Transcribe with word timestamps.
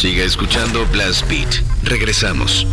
Siga 0.00 0.24
escuchando 0.24 0.86
Blast 0.86 1.28
Beat. 1.28 1.62
Regresamos. 1.82 2.66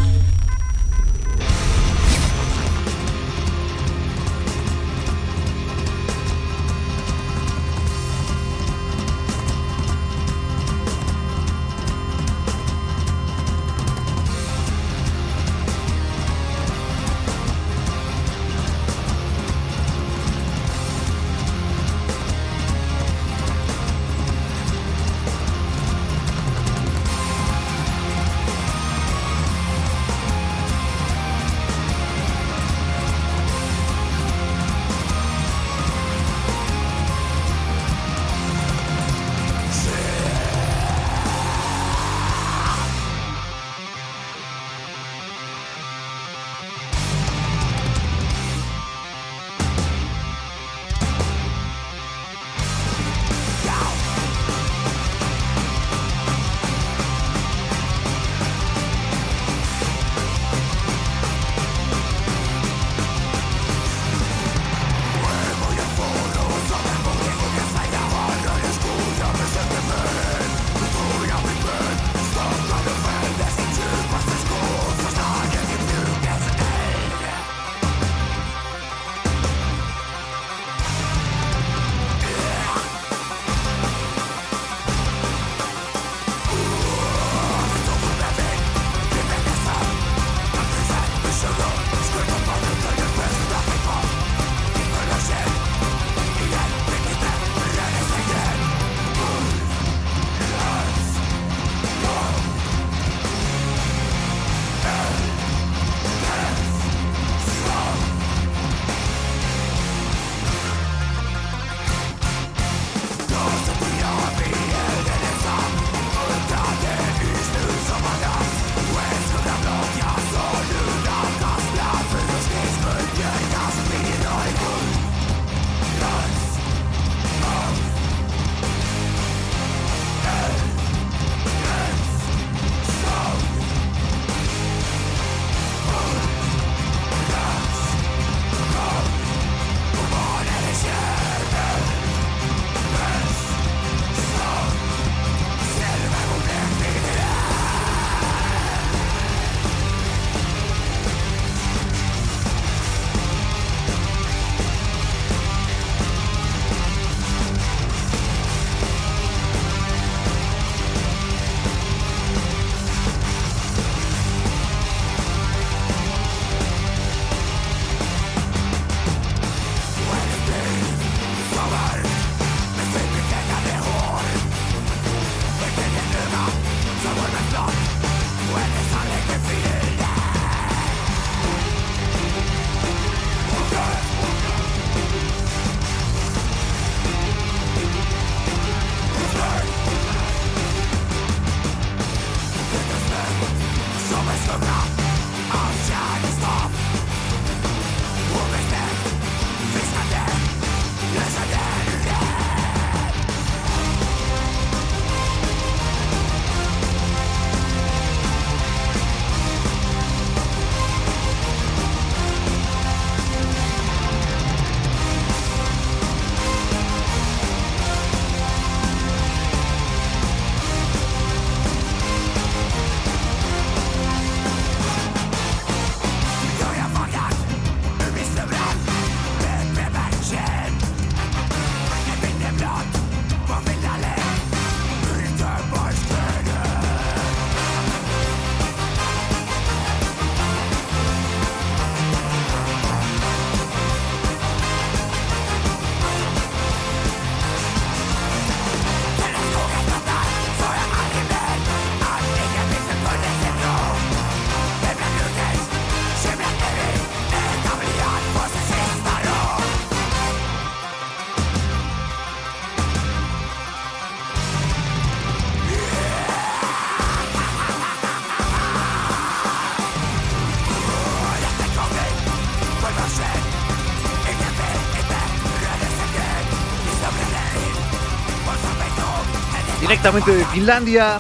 Directamente 280.08 280.38
de 280.40 280.46
Finlandia. 280.54 281.20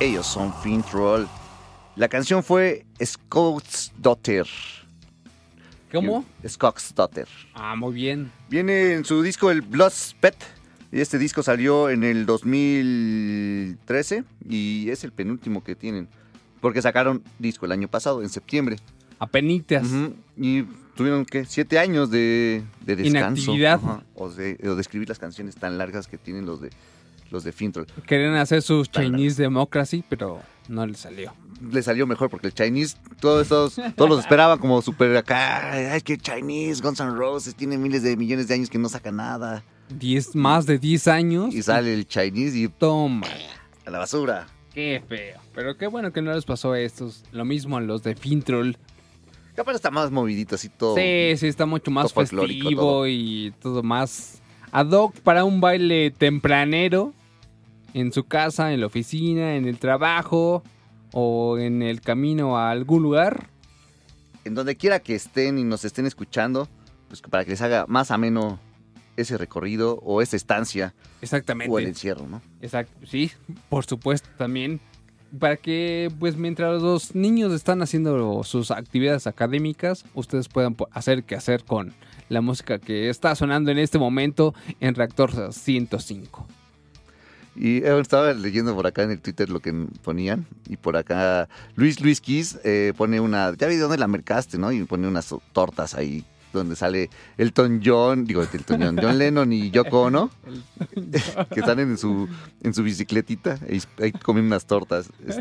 Ellos 0.00 0.26
son 0.26 0.52
Fin 0.62 0.82
Troll. 0.82 1.24
La 1.96 2.06
canción 2.06 2.44
fue 2.44 2.84
Scott's 3.02 3.90
Daughter. 3.96 4.46
¿Cómo? 5.90 6.26
Scott's 6.46 6.94
Daughter. 6.94 7.26
Ah, 7.54 7.74
muy 7.74 7.94
bien. 7.94 8.30
Viene 8.50 8.92
en 8.92 9.06
su 9.06 9.22
disco 9.22 9.50
el 9.50 9.62
Blood 9.62 9.92
Spet 9.92 10.36
Y 10.92 11.00
este 11.00 11.16
disco 11.16 11.42
salió 11.42 11.88
en 11.88 12.04
el 12.04 12.26
2013 12.26 14.24
y 14.46 14.90
es 14.90 15.02
el 15.04 15.12
penúltimo 15.12 15.64
que 15.64 15.74
tienen. 15.74 16.06
Porque 16.60 16.82
sacaron 16.82 17.22
disco 17.38 17.64
el 17.64 17.72
año 17.72 17.88
pasado, 17.88 18.20
en 18.20 18.28
septiembre. 18.28 18.76
Apenitas. 19.18 19.86
Ujú, 19.86 20.14
Y 20.36 20.64
tuvieron, 20.94 21.24
¿qué? 21.24 21.46
Siete 21.46 21.78
años 21.78 22.10
de, 22.10 22.62
de 22.84 22.96
descanso. 22.96 23.40
Inactividad. 23.54 23.80
Ajá, 23.82 24.02
O, 24.14 24.28
de, 24.28 24.58
o 24.68 24.74
de 24.74 24.80
escribir 24.82 25.08
las 25.08 25.18
canciones 25.18 25.56
tan 25.56 25.78
largas 25.78 26.08
que 26.08 26.18
tienen 26.18 26.44
los 26.44 26.60
de 26.60 26.68
los 27.30 27.44
de 27.44 27.52
Fintroll. 27.52 27.86
Querían 28.06 28.34
hacer 28.36 28.62
su 28.62 28.84
Chinese 28.86 29.40
Democracy, 29.42 30.04
pero 30.08 30.40
no 30.68 30.86
les 30.86 30.98
salió. 30.98 31.32
Le 31.72 31.82
salió 31.82 32.06
mejor 32.06 32.30
porque 32.30 32.46
el 32.48 32.54
Chinese, 32.54 32.96
todos 33.20 33.42
estos, 33.42 33.80
todos 33.96 34.10
los 34.10 34.20
esperaban 34.20 34.58
como 34.58 34.80
súper 34.80 35.16
acá. 35.16 35.72
Ay, 35.92 36.00
que 36.00 36.16
Chinese, 36.16 36.82
Guns 36.82 37.00
N' 37.00 37.10
Roses, 37.16 37.54
tiene 37.54 37.76
miles 37.76 38.02
de 38.02 38.16
millones 38.16 38.48
de 38.48 38.54
años 38.54 38.70
que 38.70 38.78
no 38.78 38.88
saca 38.88 39.10
nada. 39.10 39.64
Diez, 39.88 40.34
más 40.36 40.66
de 40.66 40.78
10 40.78 41.08
años. 41.08 41.54
Y 41.54 41.62
sale 41.62 41.94
el 41.94 42.06
Chinese 42.06 42.58
y 42.58 42.68
Toma. 42.68 43.26
a 43.86 43.90
la 43.90 43.98
basura. 43.98 44.46
Qué 44.72 45.02
feo. 45.08 45.40
Pero 45.54 45.76
qué 45.76 45.86
bueno 45.86 46.12
que 46.12 46.22
no 46.22 46.32
les 46.32 46.44
pasó 46.44 46.72
a 46.72 46.80
estos. 46.80 47.24
Lo 47.32 47.44
mismo 47.44 47.76
a 47.76 47.80
los 47.80 48.02
de 48.02 48.14
Fintroll. 48.14 48.76
Capaz 49.56 49.72
está 49.72 49.90
más 49.90 50.12
movidito, 50.12 50.54
así 50.54 50.68
todo. 50.68 50.94
Sí, 50.94 51.32
sí, 51.36 51.48
está 51.48 51.66
mucho 51.66 51.90
más 51.90 52.12
festivo 52.12 52.76
todo. 52.76 53.08
y 53.08 53.52
todo 53.60 53.82
más 53.82 54.40
ad 54.70 54.90
hoc 54.92 55.18
para 55.20 55.44
un 55.44 55.60
baile 55.60 56.10
tempranero 56.10 57.12
en 57.94 58.12
su 58.12 58.24
casa, 58.24 58.72
en 58.72 58.80
la 58.80 58.86
oficina, 58.86 59.56
en 59.56 59.66
el 59.66 59.78
trabajo 59.78 60.62
o 61.12 61.58
en 61.58 61.82
el 61.82 62.00
camino 62.00 62.58
a 62.58 62.70
algún 62.70 63.02
lugar. 63.02 63.48
En 64.44 64.54
donde 64.54 64.76
quiera 64.76 65.00
que 65.00 65.14
estén 65.14 65.58
y 65.58 65.64
nos 65.64 65.84
estén 65.84 66.06
escuchando, 66.06 66.68
pues 67.08 67.20
para 67.22 67.44
que 67.44 67.50
les 67.50 67.62
haga 67.62 67.86
más 67.86 68.10
ameno 68.10 68.58
ese 69.16 69.36
recorrido 69.36 69.98
o 70.04 70.22
esa 70.22 70.36
estancia 70.36 70.94
Exactamente. 71.20 71.72
o 71.72 71.78
el 71.78 71.86
encierro, 71.86 72.26
¿no? 72.26 72.40
Exacto, 72.62 73.06
sí, 73.06 73.32
por 73.68 73.84
supuesto 73.84 74.28
también. 74.38 74.80
Para 75.38 75.56
que, 75.56 76.10
pues, 76.18 76.36
mientras 76.38 76.80
los 76.80 77.14
niños 77.14 77.52
están 77.52 77.82
haciendo 77.82 78.42
sus 78.44 78.70
actividades 78.70 79.26
académicas, 79.26 80.06
ustedes 80.14 80.48
puedan 80.48 80.74
hacer 80.92 81.24
que 81.24 81.34
hacer 81.34 81.64
con 81.64 81.92
la 82.30 82.40
música 82.40 82.78
que 82.78 83.10
está 83.10 83.34
sonando 83.34 83.70
en 83.70 83.78
este 83.78 83.98
momento 83.98 84.54
en 84.80 84.94
Reactor 84.94 85.52
105. 85.52 86.46
Y 87.60 87.78
estaba 87.84 88.32
leyendo 88.34 88.74
por 88.76 88.86
acá 88.86 89.02
en 89.02 89.10
el 89.10 89.20
Twitter 89.20 89.50
lo 89.50 89.58
que 89.60 89.72
ponían. 90.04 90.46
Y 90.68 90.76
por 90.76 90.96
acá 90.96 91.48
Luis 91.74 92.00
Luis 92.00 92.20
Kiss 92.20 92.58
eh, 92.62 92.92
pone 92.96 93.18
una. 93.20 93.52
Ya 93.56 93.66
vi 93.66 93.74
de 93.74 93.80
dónde 93.80 93.98
la 93.98 94.06
mercaste, 94.06 94.58
¿no? 94.58 94.70
Y 94.70 94.84
pone 94.84 95.08
unas 95.08 95.34
tortas 95.52 95.94
ahí 95.94 96.24
donde 96.52 96.76
sale 96.76 97.10
Elton 97.36 97.82
John, 97.84 98.24
digo, 98.24 98.42
Elton 98.42 98.80
John, 98.80 98.98
John 99.02 99.18
Lennon 99.18 99.52
y 99.52 99.70
Yoko 99.70 100.02
Ono, 100.02 100.30
que 101.52 101.60
están 101.60 101.78
en 101.80 101.98
su, 101.98 102.28
en 102.62 102.72
su 102.74 102.82
bicicletita. 102.84 103.58
Ahí, 103.68 103.82
ahí 104.00 104.12
comen 104.12 104.44
unas 104.44 104.64
tortas. 104.66 105.10
Es- 105.26 105.38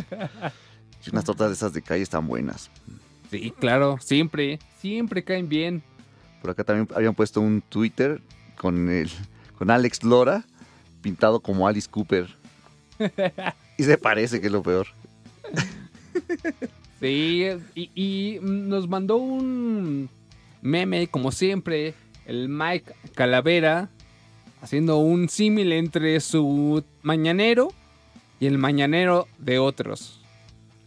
unas 1.13 1.23
tortas 1.23 1.47
de 1.49 1.53
esas 1.53 1.71
de 1.73 1.81
calle 1.81 2.03
están 2.03 2.27
buenas. 2.27 2.69
Sí, 3.31 3.53
claro, 3.59 3.97
siempre, 4.01 4.59
siempre 4.81 5.23
caen 5.23 5.47
bien. 5.47 5.83
Por 6.41 6.51
acá 6.51 6.63
también 6.63 6.87
habían 6.95 7.13
puesto 7.15 7.39
un 7.41 7.61
Twitter 7.61 8.21
con 8.57 8.89
el 8.89 9.09
con 9.57 9.69
Alex 9.71 10.03
Lora 10.03 10.43
pintado 11.07 11.39
como 11.39 11.65
Alice 11.65 11.87
Cooper. 11.89 12.27
Y 13.77 13.83
se 13.83 13.97
parece 13.97 14.41
que 14.41 14.47
es 14.47 14.51
lo 14.51 14.61
peor. 14.61 14.87
Sí, 16.99 17.45
y, 17.75 18.39
nos 18.41 18.89
mandó 18.89 19.17
un 19.17 20.09
meme, 20.61 21.07
como 21.07 21.31
siempre, 21.31 21.93
el 22.25 22.49
Mike 22.49 22.91
Calavera, 23.13 23.89
haciendo 24.61 24.97
un 24.97 25.29
símil 25.29 25.71
entre 25.73 26.19
su 26.19 26.83
mañanero 27.03 27.67
y 28.39 28.47
el 28.47 28.57
mañanero 28.57 29.27
de 29.37 29.59
otros. 29.59 30.19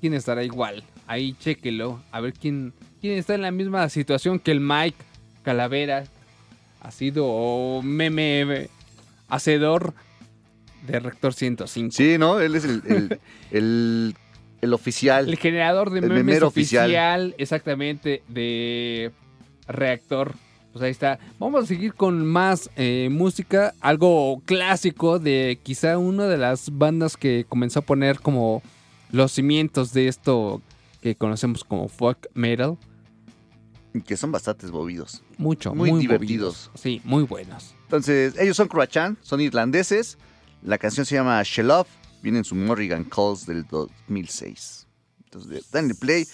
¿Quién 0.00 0.14
estará 0.14 0.42
igual? 0.42 0.82
Ahí 1.06 1.34
chéquelo, 1.34 2.02
a 2.10 2.20
ver 2.20 2.34
quién, 2.34 2.74
quién 3.00 3.16
está 3.16 3.36
en 3.36 3.42
la 3.42 3.52
misma 3.52 3.88
situación 3.88 4.40
que 4.40 4.50
el 4.50 4.60
Mike 4.60 4.98
Calavera. 5.44 6.04
Ha 6.80 6.90
sido 6.90 7.80
meme 7.82 8.68
hacedor 9.28 9.94
de 10.86 11.00
Rector 11.00 11.32
105. 11.34 11.92
Sí, 11.94 12.16
¿no? 12.18 12.40
Él 12.40 12.54
es 12.56 12.64
el, 12.64 12.82
el, 12.86 13.20
el- 13.50 14.14
el 14.60 14.74
oficial. 14.74 15.28
El 15.28 15.36
generador 15.38 15.90
de 15.90 16.00
El 16.00 16.08
memes 16.08 16.24
memero 16.24 16.48
oficial, 16.48 16.84
oficial. 16.84 17.34
exactamente, 17.38 18.22
de 18.28 19.10
Reactor. 19.66 20.34
Pues 20.72 20.82
ahí 20.84 20.90
está. 20.90 21.18
Vamos 21.38 21.64
a 21.64 21.66
seguir 21.66 21.94
con 21.94 22.24
más 22.26 22.70
eh, 22.76 23.08
música, 23.10 23.74
algo 23.80 24.40
clásico 24.44 25.18
de 25.18 25.58
quizá 25.62 25.98
una 25.98 26.26
de 26.26 26.36
las 26.38 26.70
bandas 26.76 27.16
que 27.16 27.44
comenzó 27.48 27.80
a 27.80 27.82
poner 27.82 28.20
como 28.20 28.62
los 29.10 29.32
cimientos 29.32 29.92
de 29.92 30.06
esto 30.08 30.60
que 31.00 31.16
conocemos 31.16 31.64
como 31.64 31.88
folk 31.88 32.28
metal. 32.34 32.76
Que 34.06 34.16
son 34.16 34.30
bastantes 34.30 34.70
movidos. 34.70 35.22
Mucho, 35.38 35.74
Muy 35.74 35.90
muy, 35.90 36.00
divertidos. 36.02 36.66
movidos. 36.68 36.80
Sí, 36.80 37.00
muy 37.02 37.24
buenos. 37.24 37.74
Entonces, 37.84 38.34
ellos 38.38 38.56
son 38.56 38.68
Croachan, 38.68 39.18
son 39.22 39.40
irlandeses. 39.40 40.18
La 40.62 40.78
canción 40.78 41.06
se 41.06 41.14
llama 41.14 41.42
Shell 41.42 41.70
Off. 41.70 41.88
Viene 42.22 42.38
en 42.38 42.44
su 42.44 42.54
Morrigan 42.54 43.04
Calls 43.04 43.46
del 43.46 43.66
2006. 43.66 44.86
Entonces, 45.24 45.70
denle 45.70 45.94
play. 45.94 46.26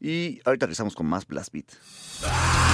Y 0.00 0.40
ahorita 0.44 0.66
regresamos 0.66 0.94
con 0.94 1.06
más 1.06 1.26
Blast 1.26 1.52
Beat. 1.52 2.73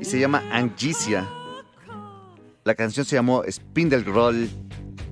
Y 0.00 0.04
se 0.04 0.18
llama 0.18 0.42
Angicia. 0.50 1.28
La 2.64 2.74
canción 2.74 3.06
se 3.06 3.14
llamó 3.14 3.44
Spindelroll. 3.48 4.50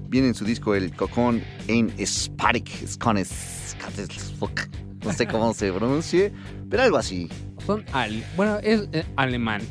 Viene 0.08 0.26
en 0.28 0.34
su 0.34 0.44
disco 0.44 0.74
El 0.74 0.92
Cocón 0.96 1.40
en 1.68 1.94
Sparik. 2.04 2.68
No 5.04 5.12
sé 5.12 5.26
cómo 5.28 5.54
se 5.54 5.72
pronuncie, 5.72 6.32
pero 6.68 6.82
algo 6.82 6.96
así. 6.96 7.28
Son 7.64 7.84
al, 7.92 8.24
bueno, 8.36 8.58
es 8.58 8.88
eh, 8.92 9.04
alemán. 9.14 9.62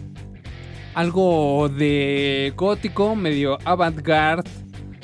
Algo 0.94 1.68
de 1.68 2.53
gótico, 2.56 3.18
medio 3.18 3.58
avant-garde. 3.65 4.50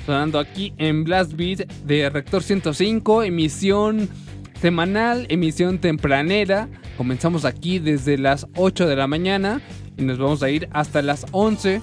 Sonando 0.06 0.40
aquí 0.40 0.74
en 0.78 1.04
Blast 1.04 1.34
Beat 1.34 1.68
de 1.84 2.10
Rector 2.10 2.44
105, 2.44 3.24
emisión 3.24 4.08
semanal, 4.62 5.26
emisión 5.28 5.80
tempranera. 5.80 6.70
Comenzamos 6.98 7.44
aquí 7.44 7.80
desde 7.80 8.18
las 8.18 8.48
8 8.56 8.88
de 8.88 8.96
la 8.96 9.08
mañana 9.08 9.62
y 9.98 10.04
nos 10.04 10.18
vamos 10.18 10.42
a 10.44 10.50
ir 10.50 10.70
hasta 10.72 11.02
las 11.02 11.26
11, 11.32 11.82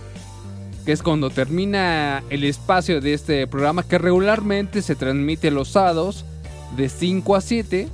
que 0.86 0.92
es 0.92 1.02
cuando 1.02 1.28
termina 1.28 2.22
el 2.30 2.44
espacio 2.44 3.00
de 3.00 3.12
este 3.12 3.46
programa 3.46 3.82
que 3.82 3.98
regularmente 3.98 4.80
se 4.80 4.96
transmite 4.96 5.50
los 5.50 5.68
sábados 5.68 6.24
de 6.76 6.88
5 6.88 7.36
a 7.36 7.40
7. 7.42 7.88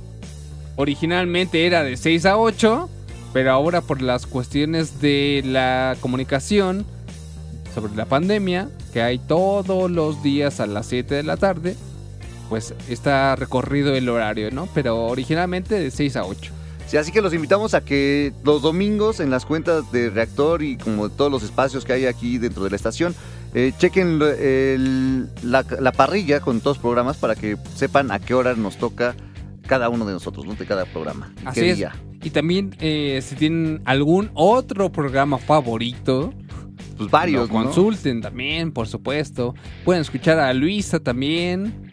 Originalmente 0.77 1.65
era 1.65 1.83
de 1.83 1.97
6 1.97 2.25
a 2.25 2.37
8, 2.37 2.89
pero 3.33 3.51
ahora 3.51 3.81
por 3.81 4.01
las 4.01 4.25
cuestiones 4.25 5.01
de 5.01 5.43
la 5.45 5.97
comunicación 5.99 6.85
sobre 7.75 7.95
la 7.95 8.05
pandemia, 8.05 8.69
que 8.93 9.01
hay 9.01 9.19
todos 9.19 9.91
los 9.91 10.23
días 10.23 10.61
a 10.61 10.67
las 10.67 10.85
7 10.85 11.15
de 11.15 11.23
la 11.23 11.35
tarde, 11.35 11.75
pues 12.47 12.73
está 12.87 13.35
recorrido 13.35 13.93
el 13.93 14.07
horario, 14.07 14.51
¿no? 14.51 14.69
Pero 14.73 15.05
originalmente 15.05 15.75
de 15.75 15.91
6 15.91 16.15
a 16.15 16.23
8. 16.25 16.58
Sí, 16.89 16.97
así 16.97 17.11
que 17.11 17.21
los 17.21 17.33
invitamos 17.35 17.75
a 17.75 17.81
que 17.81 18.33
los 18.43 18.63
domingos 18.63 19.19
en 19.19 19.29
las 19.29 19.45
cuentas 19.45 19.91
de 19.91 20.09
Reactor 20.09 20.63
y 20.63 20.75
como 20.75 21.09
todos 21.09 21.31
los 21.31 21.43
espacios 21.43 21.85
que 21.85 21.93
hay 21.93 22.05
aquí 22.07 22.39
dentro 22.39 22.63
de 22.63 22.71
la 22.71 22.75
estación, 22.75 23.13
eh, 23.53 23.71
chequen 23.77 24.19
el- 24.21 25.29
la, 25.43 25.63
la 25.79 25.91
parrilla 25.91 26.39
con 26.39 26.61
todos 26.61 26.77
los 26.77 26.81
programas 26.81 27.17
para 27.17 27.35
que 27.35 27.57
sepan 27.75 28.09
a 28.11 28.17
qué 28.19 28.33
hora 28.33 28.55
nos 28.55 28.77
toca 28.77 29.15
cada 29.67 29.87
uno 29.89 30.03
de 30.05 30.13
nosotros, 30.13 30.47
¿no? 30.47 30.55
De 30.55 30.65
cada 30.65 30.85
programa. 30.85 31.31
Así 31.45 31.61
qué 31.61 31.69
es. 31.71 31.77
día. 31.77 31.93
Y 32.23 32.31
también 32.31 32.75
eh, 32.79 33.19
si 33.23 33.35
tienen 33.35 33.81
algún 33.85 34.31
otro 34.33 34.91
programa 34.91 35.37
favorito, 35.37 36.33
Pues 36.97 37.11
varios, 37.11 37.49
lo 37.49 37.59
¿no? 37.59 37.65
consulten 37.65 38.19
también, 38.19 38.71
por 38.71 38.87
supuesto. 38.87 39.53
Pueden 39.85 40.01
escuchar 40.01 40.39
a 40.39 40.51
Luisa 40.53 40.99
también. 40.99 41.88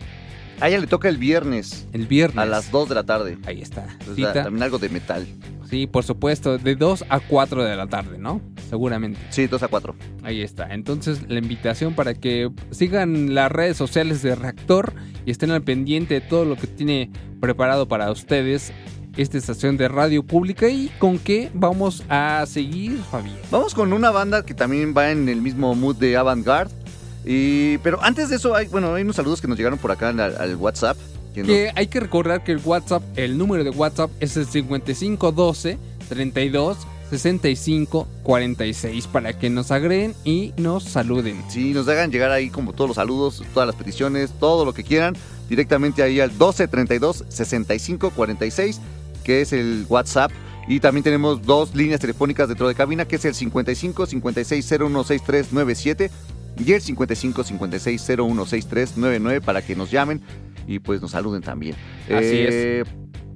A 0.60 0.68
ella 0.68 0.78
le 0.78 0.86
toca 0.86 1.08
el 1.08 1.18
viernes. 1.18 1.86
El 1.92 2.06
viernes. 2.06 2.38
A 2.38 2.46
las 2.46 2.70
2 2.70 2.88
de 2.88 2.94
la 2.94 3.04
tarde. 3.04 3.38
Ahí 3.46 3.60
está. 3.60 3.82
Entonces, 4.00 4.16
Cita. 4.16 4.44
también 4.44 4.62
algo 4.62 4.78
de 4.78 4.88
metal. 4.88 5.26
Sí, 5.68 5.86
por 5.86 6.04
supuesto, 6.04 6.58
de 6.58 6.76
2 6.76 7.04
a 7.08 7.20
4 7.20 7.64
de 7.64 7.76
la 7.76 7.86
tarde, 7.88 8.18
¿no? 8.18 8.40
Seguramente. 8.70 9.20
Sí, 9.30 9.46
2 9.46 9.62
a 9.62 9.68
4. 9.68 9.94
Ahí 10.22 10.42
está. 10.42 10.72
Entonces, 10.72 11.28
la 11.28 11.38
invitación 11.38 11.94
para 11.94 12.14
que 12.14 12.50
sigan 12.70 13.34
las 13.34 13.50
redes 13.50 13.76
sociales 13.76 14.22
de 14.22 14.34
Reactor 14.34 14.94
y 15.24 15.30
estén 15.30 15.50
al 15.50 15.62
pendiente 15.62 16.14
de 16.14 16.20
todo 16.20 16.44
lo 16.44 16.56
que 16.56 16.68
tiene 16.68 17.10
preparado 17.40 17.88
para 17.88 18.10
ustedes 18.10 18.72
esta 19.16 19.38
estación 19.38 19.76
de 19.76 19.88
radio 19.88 20.22
pública 20.22 20.68
y 20.68 20.90
con 20.98 21.18
qué 21.18 21.50
vamos 21.54 22.04
a 22.08 22.44
seguir, 22.46 22.98
Fabián. 23.10 23.36
Vamos 23.50 23.74
con 23.74 23.92
una 23.92 24.10
banda 24.10 24.44
que 24.44 24.54
también 24.54 24.94
va 24.96 25.10
en 25.10 25.28
el 25.28 25.40
mismo 25.40 25.74
mood 25.74 25.96
de 25.96 26.16
avant-garde. 26.16 26.74
Y, 27.26 27.78
pero 27.78 28.02
antes 28.02 28.30
de 28.30 28.36
eso, 28.36 28.54
hay, 28.54 28.68
bueno, 28.68 28.94
hay 28.94 29.02
unos 29.02 29.16
saludos 29.16 29.40
que 29.40 29.48
nos 29.48 29.58
llegaron 29.58 29.80
por 29.80 29.90
acá 29.90 30.10
al, 30.10 30.20
al 30.20 30.56
WhatsApp. 30.56 30.96
que 31.34 31.72
hay 31.74 31.88
que 31.88 31.98
recordar 31.98 32.44
que 32.44 32.52
el 32.52 32.60
WhatsApp, 32.64 33.02
el 33.16 33.36
número 33.36 33.64
de 33.64 33.70
WhatsApp 33.70 34.10
es 34.20 34.36
el 34.36 34.46
5512 34.46 35.76
32 36.08 36.78
65 37.10 38.08
46 38.22 39.06
para 39.08 39.38
que 39.38 39.50
nos 39.50 39.72
agreguen 39.72 40.14
y 40.24 40.54
nos 40.56 40.84
saluden. 40.84 41.42
Sí, 41.48 41.72
nos 41.72 41.88
hagan 41.88 42.12
llegar 42.12 42.30
ahí 42.30 42.48
como 42.48 42.72
todos 42.72 42.90
los 42.90 42.96
saludos, 42.96 43.42
todas 43.52 43.66
las 43.66 43.76
peticiones, 43.76 44.30
todo 44.38 44.64
lo 44.64 44.72
que 44.72 44.84
quieran, 44.84 45.16
directamente 45.48 46.04
ahí 46.04 46.20
al 46.20 46.36
12 46.38 46.68
32 46.68 47.24
65 47.28 48.10
46, 48.10 48.80
que 49.24 49.40
es 49.40 49.52
el 49.52 49.84
WhatsApp. 49.88 50.30
Y 50.68 50.80
también 50.80 51.04
tenemos 51.04 51.42
dos 51.42 51.74
líneas 51.76 52.00
telefónicas 52.00 52.48
dentro 52.48 52.66
de 52.66 52.74
cabina, 52.74 53.04
que 53.04 53.16
es 53.16 53.24
el 53.24 53.34
55 53.34 54.06
56 54.06 54.72
01 54.80 55.04
63 55.04 55.52
97 55.52 56.10
y 56.58 56.72
el 56.72 56.80
55 56.80 57.44
56 57.44 58.06
01 58.18 58.46
63 58.46 58.96
99 58.96 59.40
para 59.40 59.62
que 59.62 59.76
nos 59.76 59.90
llamen 59.90 60.20
y 60.66 60.78
pues 60.78 61.00
nos 61.02 61.12
saluden 61.12 61.42
también. 61.42 61.74
Así 62.04 62.44
Eh, 62.48 62.84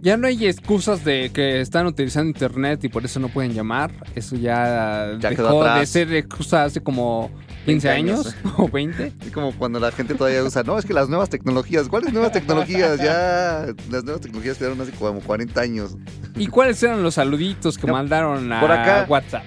Ya 0.03 0.17
no 0.17 0.27
hay 0.27 0.47
excusas 0.47 1.05
de 1.05 1.31
que 1.33 1.61
están 1.61 1.87
utilizando 1.87 2.29
internet 2.31 2.83
y 2.85 2.89
por 2.89 3.05
eso 3.05 3.21
no 3.21 3.29
pueden 3.29 3.53
llamar. 3.53 3.93
Eso 4.15 4.35
ya, 4.37 5.17
Ya 5.21 5.31
quedó 5.31 5.63
dejó 5.63 5.79
de 5.79 5.87
ser 5.87 6.13
excusa 6.15 6.65
hace 6.65 6.81
como 6.83 7.31
15 7.67 7.89
20 7.89 7.89
años, 7.91 8.27
años. 8.27 8.55
o 8.57 8.67
20. 8.69 9.13
Es 9.27 9.33
como 9.33 9.53
cuando 9.53 9.79
la 9.79 9.93
gente 9.93 10.15
todavía 10.15 10.43
usa, 10.43 10.63
no, 10.63 10.79
es 10.79 10.87
que 10.87 10.95
las 10.95 11.11
nuevas 11.11 11.29
tecnologías, 11.29 11.87
¿cuáles 11.89 12.13
nuevas 12.15 12.33
tecnologías? 12.33 12.99
Ya 12.99 13.67
las 13.91 14.03
nuevas 14.03 14.23
tecnologías 14.23 14.57
quedaron 14.57 14.81
hace 14.81 14.93
como 14.93 15.21
40 15.21 15.61
años. 15.61 15.97
¿Y 16.37 16.47
cuáles 16.47 16.83
eran 16.83 17.03
los 17.03 17.15
saluditos 17.17 17.77
que 17.77 17.87
No, 17.87 17.93
mandaron 17.93 18.51
a 18.53 18.61
por 18.61 18.73
acá. 18.73 19.05
WhatsApp? 19.09 19.45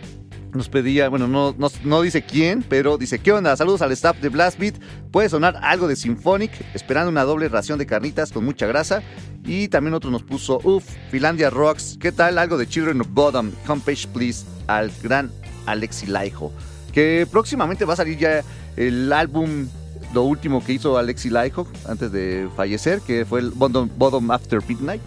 Nos 0.54 0.70
pedía, 0.70 1.10
bueno, 1.10 1.28
no, 1.28 1.56
no, 1.58 1.68
no 1.84 2.02
dice 2.02 2.24
quién, 2.24 2.64
pero 2.68 3.00
dice, 3.00 3.18
¿qué 3.18 3.32
onda? 3.32 3.58
Saludos 3.58 3.82
al 3.82 3.92
staff 3.92 4.20
de 4.20 4.30
Blast 4.30 4.60
Beat. 4.60 4.76
Puede 5.12 5.28
sonar 5.28 5.60
algo 5.64 5.88
de 5.88 5.96
Symphonic, 5.96 6.52
esperando 6.76 7.10
una 7.10 7.24
doble 7.24 7.50
ración 7.50 7.80
de 7.80 7.88
carnitas 7.88 8.32
con 8.32 8.46
mucha 8.46 8.68
grasa. 8.68 9.02
Y 9.46 9.68
también 9.68 9.96
otro 9.96 10.12
nos 10.12 10.22
puso, 10.22 10.60
uff, 10.64 10.86
Finlandia 11.10 11.50
Rocks. 11.50 11.98
¿Qué 12.00 12.12
tal? 12.12 12.38
Algo 12.38 12.58
de 12.58 12.68
Children 12.68 13.02
of 13.02 13.08
Bottom. 13.10 13.52
Homepage, 13.68 14.08
please, 14.14 14.46
al 14.68 14.92
gran 15.02 15.32
Alexi 15.66 16.06
Laiho. 16.06 16.52
Que 16.94 17.28
próximamente 17.32 17.84
va 17.86 17.94
a 17.94 17.98
salir 17.98 18.20
ya 18.20 18.44
el 18.78 19.12
álbum, 19.12 19.68
lo 20.14 20.22
último 20.22 20.64
que 20.64 20.74
hizo 20.74 21.00
Alexi 21.00 21.32
Laiho 21.32 21.66
antes 21.88 22.12
de 22.12 22.48
fallecer, 22.56 23.02
que 23.02 23.26
fue 23.26 23.40
el 23.40 23.50
Bottom, 23.50 23.90
Bottom 23.98 24.30
After 24.30 24.60
Midnight. 24.68 25.02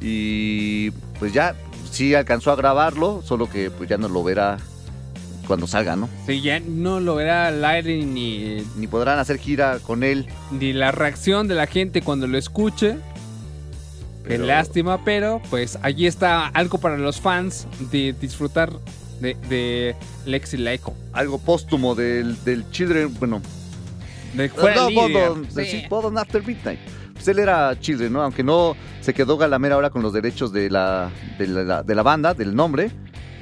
Y 0.00 0.90
pues 1.18 1.34
ya, 1.34 1.54
sí 1.90 2.14
alcanzó 2.14 2.52
a 2.52 2.56
grabarlo, 2.56 3.22
solo 3.24 3.48
que 3.48 3.70
pues 3.70 3.88
ya 3.88 3.98
no 3.98 4.08
lo 4.08 4.22
verá 4.22 4.58
cuando 5.46 5.66
salga, 5.66 5.96
¿no? 5.96 6.08
Sí, 6.26 6.40
ya 6.42 6.60
no 6.60 7.00
lo 7.00 7.16
verá 7.16 7.48
al 7.48 7.64
aire 7.64 8.04
ni, 8.04 8.64
Ni 8.76 8.86
podrán 8.86 9.18
hacer 9.18 9.38
gira 9.38 9.78
con 9.80 10.02
él. 10.04 10.26
ni 10.52 10.72
la 10.72 10.92
reacción 10.92 11.48
de 11.48 11.54
la 11.56 11.66
gente 11.66 12.02
cuando 12.02 12.26
lo 12.26 12.38
escuche. 12.38 12.96
Qué 14.22 14.36
Pero- 14.36 14.46
lástima, 14.46 15.04
pero 15.04 15.40
pues 15.50 15.78
allí 15.82 16.06
está 16.06 16.46
algo 16.46 16.78
para 16.78 16.96
los 16.98 17.20
fans 17.20 17.66
de 17.90 18.14
disfrutar 18.20 18.70
de, 19.20 19.34
de 19.48 19.96
Lexi 20.24 20.56
Laico. 20.56 20.94
Algo 21.12 21.38
póstumo 21.38 21.94
del, 21.96 22.42
del 22.44 22.70
Children, 22.70 23.12
bueno, 23.18 23.42
De 24.34 24.48
fuera 24.50 24.88
no. 24.88 24.90
Bottom, 24.92 25.44
Sí. 25.50 25.84
After 26.16 26.46
Midnight. 26.46 26.78
Pues 27.20 27.28
él 27.28 27.38
era 27.38 27.78
Children, 27.78 28.14
¿no? 28.14 28.22
Aunque 28.22 28.42
no 28.42 28.74
se 29.02 29.12
quedó 29.12 29.36
galamera 29.36 29.74
ahora 29.74 29.90
con 29.90 30.00
los 30.00 30.14
derechos 30.14 30.54
de 30.54 30.70
la, 30.70 31.10
de 31.38 31.46
la, 31.48 31.82
de 31.82 31.94
la 31.94 32.02
banda, 32.02 32.32
del 32.32 32.56
nombre. 32.56 32.90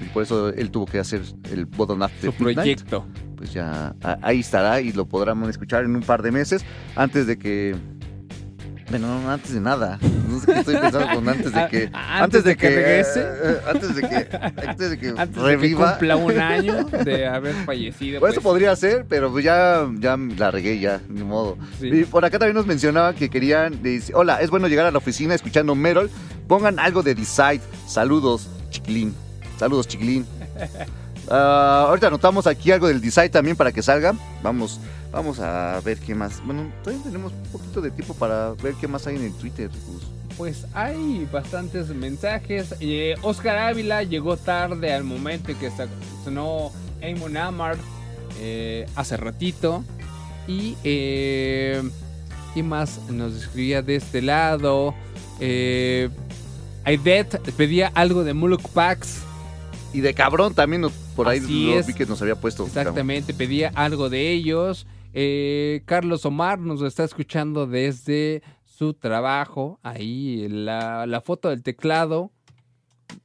Y 0.04 0.08
por 0.08 0.24
eso 0.24 0.48
él 0.48 0.72
tuvo 0.72 0.84
que 0.86 0.98
hacer 0.98 1.22
el 1.52 1.64
Bottom 1.66 2.02
After 2.02 2.32
Su 2.32 2.44
Midnight. 2.44 2.56
proyecto. 2.56 3.06
Pues 3.36 3.52
ya 3.52 3.94
a- 4.02 4.18
ahí 4.22 4.40
estará 4.40 4.80
y 4.80 4.90
lo 4.92 5.06
podrán 5.06 5.44
escuchar 5.44 5.84
en 5.84 5.94
un 5.94 6.02
par 6.02 6.22
de 6.22 6.32
meses 6.32 6.64
antes 6.96 7.28
de 7.28 7.38
que... 7.38 7.76
Bueno, 8.90 9.20
no, 9.20 9.30
antes 9.30 9.52
de 9.52 9.60
nada. 9.60 9.98
No 10.28 10.40
sé 10.40 10.46
qué 10.46 10.58
estoy 10.60 10.76
pensando 10.76 11.14
con 11.14 11.28
antes 11.28 11.52
de 11.52 11.68
que... 11.68 11.90
Ah, 11.92 12.24
¿Antes 12.24 12.44
de 12.44 12.56
que 12.56 12.70
regrese? 12.70 13.20
eh, 13.22 13.58
antes 13.68 13.94
de 13.94 14.02
que... 14.02 14.16
Antes 14.66 14.90
de 14.90 14.98
que 14.98 15.08
Antes 15.08 15.34
de 15.36 15.40
que 15.40 15.40
reviva. 15.42 15.90
cumpla 15.90 16.16
un 16.16 16.38
año 16.38 16.84
de 16.84 17.26
haber 17.28 17.54
fallecido. 17.66 18.20
Pues 18.20 18.32
eso 18.32 18.40
pues, 18.40 18.50
podría 18.50 18.74
ser, 18.76 19.04
pero 19.06 19.30
pues 19.30 19.44
ya, 19.44 19.86
ya 19.98 20.16
la 20.16 20.50
regué 20.50 20.78
ya, 20.78 21.02
ni 21.08 21.22
modo. 21.22 21.58
Sí. 21.78 21.88
Y 21.88 22.04
por 22.04 22.24
acá 22.24 22.38
también 22.38 22.56
nos 22.56 22.66
mencionaban 22.66 23.14
que 23.14 23.28
querían, 23.28 23.82
dice, 23.82 24.12
hola, 24.14 24.40
es 24.40 24.48
bueno 24.48 24.68
llegar 24.68 24.86
a 24.86 24.90
la 24.90 24.98
oficina 24.98 25.34
escuchando 25.34 25.74
Merol, 25.74 26.10
pongan 26.46 26.78
algo 26.78 27.02
de 27.02 27.14
Decide, 27.14 27.60
saludos, 27.86 28.48
chiquilín, 28.70 29.14
saludos, 29.58 29.86
chiquilín. 29.86 30.26
Ah, 31.30 31.84
ahorita 31.88 32.06
anotamos 32.06 32.46
aquí 32.46 32.72
algo 32.72 32.88
del 32.88 33.02
Decide 33.02 33.28
también 33.28 33.54
para 33.54 33.70
que 33.70 33.82
salga, 33.82 34.14
vamos, 34.42 34.80
vamos 35.12 35.38
a 35.40 35.80
ver 35.84 35.98
qué 35.98 36.14
más, 36.14 36.42
bueno, 36.44 36.70
todavía 36.82 37.04
tenemos 37.04 37.32
un 37.32 37.42
poquito 37.52 37.80
de 37.80 37.90
tiempo 37.90 38.14
para 38.14 38.50
ver 38.62 38.74
qué 38.80 38.86
más 38.88 39.06
hay 39.06 39.16
en 39.16 39.24
el 39.24 39.32
Twitter, 39.32 39.70
Gus. 39.86 40.02
Pues 40.36 40.66
hay 40.72 41.26
bastantes 41.32 41.88
mensajes. 41.88 42.74
Eh, 42.80 43.16
Oscar 43.22 43.58
Ávila 43.58 44.04
llegó 44.04 44.36
tarde 44.36 44.92
al 44.92 45.02
momento 45.02 45.50
en 45.50 45.58
que 45.58 45.68
sonó 46.24 46.70
Amon 47.02 47.36
Amart 47.36 47.80
eh, 48.40 48.86
hace 48.94 49.16
ratito. 49.16 49.82
Y 50.46 50.76
eh, 50.84 51.82
¿qué 52.54 52.62
más 52.62 53.00
nos 53.10 53.34
escribía 53.34 53.82
de 53.82 53.96
este 53.96 54.22
lado? 54.22 54.94
Eh, 55.40 56.08
Aidet 56.84 57.40
pedía 57.56 57.88
algo 57.94 58.22
de 58.22 58.32
Muluk 58.32 58.62
Pax. 58.68 59.18
Y 59.92 60.00
de 60.02 60.14
cabrón 60.14 60.54
también 60.54 60.82
nos- 60.82 60.92
por 61.16 61.28
ahí 61.28 61.38
Así 61.40 61.66
lo 61.66 61.80
es. 61.80 61.86
vi 61.88 61.94
que 61.94 62.06
nos 62.06 62.22
había 62.22 62.36
puesto. 62.36 62.64
Exactamente, 62.64 63.34
pedía 63.34 63.72
algo 63.74 64.08
de 64.08 64.30
ellos. 64.30 64.86
Eh, 65.20 65.82
Carlos 65.84 66.24
Omar 66.26 66.60
nos 66.60 66.80
está 66.80 67.02
escuchando 67.02 67.66
desde 67.66 68.40
su 68.64 68.94
trabajo. 68.94 69.80
Ahí 69.82 70.46
la, 70.48 71.06
la 71.08 71.20
foto 71.20 71.48
del 71.48 71.64
teclado. 71.64 72.30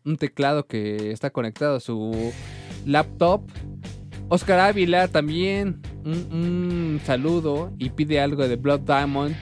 Un 0.03 0.17
teclado 0.17 0.65
que 0.65 1.11
está 1.11 1.29
conectado 1.29 1.75
a 1.75 1.79
su 1.79 2.33
laptop. 2.87 3.43
Oscar 4.27 4.59
Ávila 4.59 5.07
también. 5.07 5.83
Un, 6.03 6.99
saludo 7.05 7.71
y 7.77 7.91
pide 7.91 8.19
algo 8.19 8.47
de 8.47 8.55
Blood 8.55 8.79
Diamond. 8.79 9.35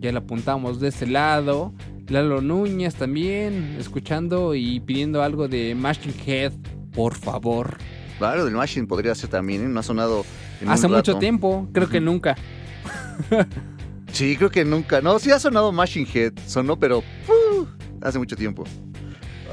Ya 0.00 0.12
lo 0.12 0.20
apuntamos 0.20 0.80
de 0.80 0.88
ese 0.88 1.06
lado. 1.06 1.74
Lalo 2.08 2.40
Núñez 2.40 2.94
también 2.94 3.76
escuchando 3.78 4.54
y 4.54 4.80
pidiendo 4.80 5.22
algo 5.22 5.46
de 5.46 5.74
Machine 5.74 6.14
Head, 6.26 6.54
por 6.94 7.16
favor. 7.16 7.76
Claro, 8.20 8.44
del 8.44 8.54
Machine 8.54 8.86
podría 8.86 9.14
ser 9.16 9.30
también, 9.30 9.64
¿eh? 9.64 9.68
no 9.68 9.80
ha 9.80 9.82
sonado 9.82 10.24
en 10.60 10.68
un 10.68 10.72
Hace 10.74 10.86
mucho 10.86 10.98
rato. 11.12 11.18
tiempo, 11.18 11.68
creo 11.72 11.88
que 11.88 12.00
nunca. 12.00 12.36
Sí, 14.12 14.36
creo 14.36 14.50
que 14.50 14.64
nunca. 14.64 15.00
No, 15.00 15.18
sí 15.20 15.30
ha 15.30 15.38
sonado 15.38 15.70
Machine 15.70 16.06
Head. 16.12 16.32
Sonó, 16.46 16.76
pero 16.76 16.98
uh, 16.98 17.64
hace 18.02 18.18
mucho 18.18 18.34
tiempo. 18.36 18.64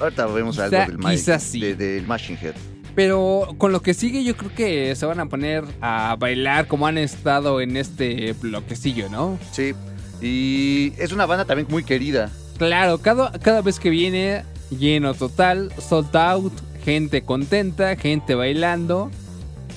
Ahorita 0.02 0.26
vemos 0.28 0.56
Quizá- 0.58 0.84
algo 0.86 0.98
del, 1.08 1.16
quizá 1.16 1.40
sí. 1.40 1.60
de- 1.60 1.76
del 1.76 2.08
Machine 2.08 2.40
Head. 2.42 2.54
Pero 2.96 3.54
con 3.60 3.72
lo 3.72 3.84
que 3.84 3.94
sigue, 3.94 4.24
yo 4.24 4.36
creo 4.36 4.52
que 4.56 4.96
se 4.96 5.06
van 5.06 5.20
a 5.20 5.28
poner 5.28 5.64
a 5.80 6.16
bailar 6.18 6.66
como 6.68 6.88
han 6.88 6.98
estado 6.98 7.62
en 7.62 7.78
este 7.78 8.34
bloquecillo, 8.34 9.10
¿no? 9.10 9.38
Sí. 9.52 9.76
Y 10.24 10.94
es 10.98 11.12
una 11.12 11.28
banda 11.28 11.46
también 11.46 11.68
muy 11.70 11.84
querida. 11.84 12.32
Claro, 12.58 12.98
cada, 12.98 13.32
cada 13.34 13.62
vez 13.62 13.80
que 13.80 13.92
viene, 13.92 14.44
lleno 14.72 15.14
total, 15.14 15.72
sold 15.80 16.16
out, 16.18 16.54
gente 16.88 17.22
contenta, 17.22 17.98
gente 17.98 18.34
bailando. 18.34 19.12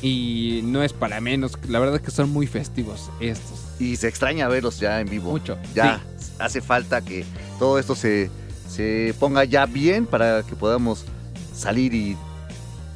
Y 0.01 0.61
no 0.62 0.85
es 0.85 0.92
para 0.92 1.20
menos, 1.20 1.59
la 1.68 1.81
verdad 1.81 1.96
es 1.96 2.03
que 2.03 2.12
son 2.12 2.31
muy 2.31 2.46
festivos 2.46 3.11
estos. 3.18 3.59
Y 3.81 3.96
se 3.96 4.07
extraña 4.07 4.46
verlos 4.46 4.79
ya 4.79 5.01
en 5.01 5.09
vivo. 5.11 5.33
Mucho. 5.33 5.59
Ya 5.75 6.01
hace 6.38 6.61
falta 6.61 7.01
que 7.03 7.25
todo 7.59 7.81
esto 7.81 7.96
se, 7.96 8.31
se 8.68 9.12
ponga 9.18 9.42
ya 9.44 9.66
bien 9.66 10.07
para 10.07 10.44
que 10.44 10.55
podamos 10.55 11.05
salir 11.53 11.92
y 11.94 12.16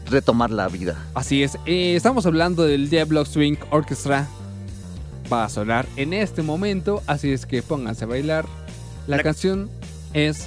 retomar 0.08 0.50
la 0.52 0.68
vida. 0.68 0.96
Así 1.14 1.42
es, 1.42 1.58
eh, 1.66 1.96
estamos 1.96 2.24
hablando 2.24 2.62
del 2.62 2.88
Diablo 2.88 3.24
Swing 3.24 3.56
Orchestra. 3.70 4.28
Va 5.32 5.44
a 5.44 5.48
sonar 5.48 5.86
en 5.96 6.12
este 6.12 6.42
momento, 6.42 7.02
así 7.08 7.32
es 7.32 7.46
que 7.46 7.62
pónganse 7.62 8.04
a 8.04 8.06
bailar. 8.06 8.46
La, 9.08 9.16
La- 9.16 9.22
canción 9.24 9.68
es 10.12 10.46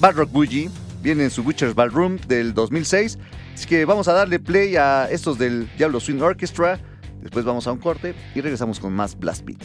Bad 0.00 0.16
Rock 0.16 0.32
Bougie 0.32 0.68
viene 1.02 1.24
en 1.24 1.30
su 1.30 1.42
Witcher's 1.42 1.74
Ballroom 1.74 2.18
del 2.28 2.54
2006. 2.54 3.18
Así 3.54 3.66
que 3.66 3.84
vamos 3.84 4.08
a 4.08 4.12
darle 4.12 4.38
play 4.38 4.76
a 4.76 5.08
estos 5.10 5.38
del 5.38 5.68
Diablo 5.76 6.00
Swing 6.00 6.20
Orchestra. 6.20 6.78
Después 7.22 7.44
vamos 7.44 7.66
a 7.66 7.72
un 7.72 7.78
corte 7.78 8.14
y 8.34 8.40
regresamos 8.40 8.80
con 8.80 8.92
más 8.92 9.18
Blast 9.18 9.44
Beat. 9.44 9.60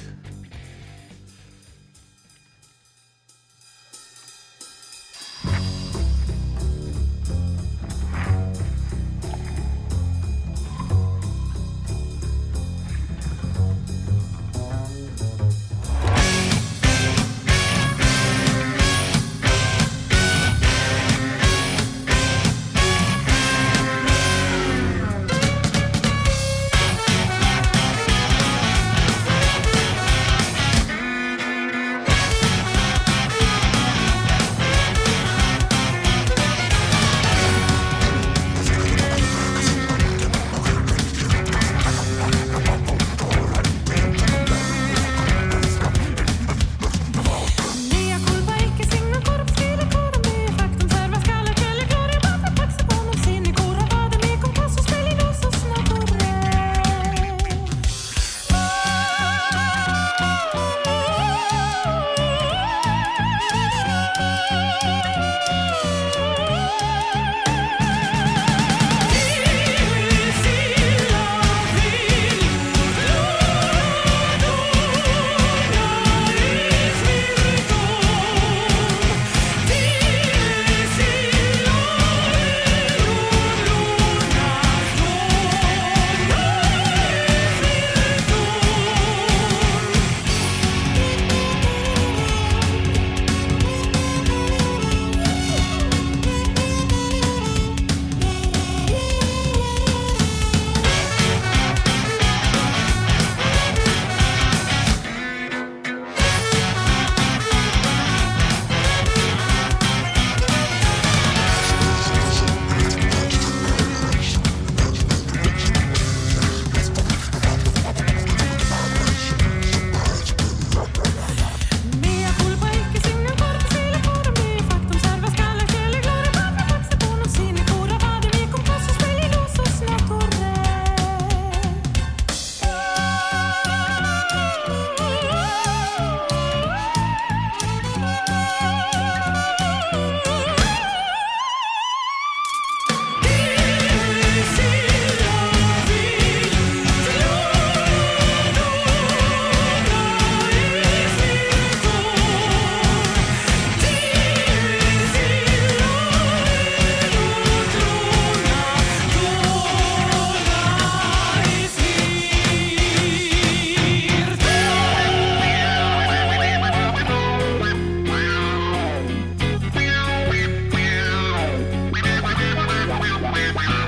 Bye. 173.53 173.85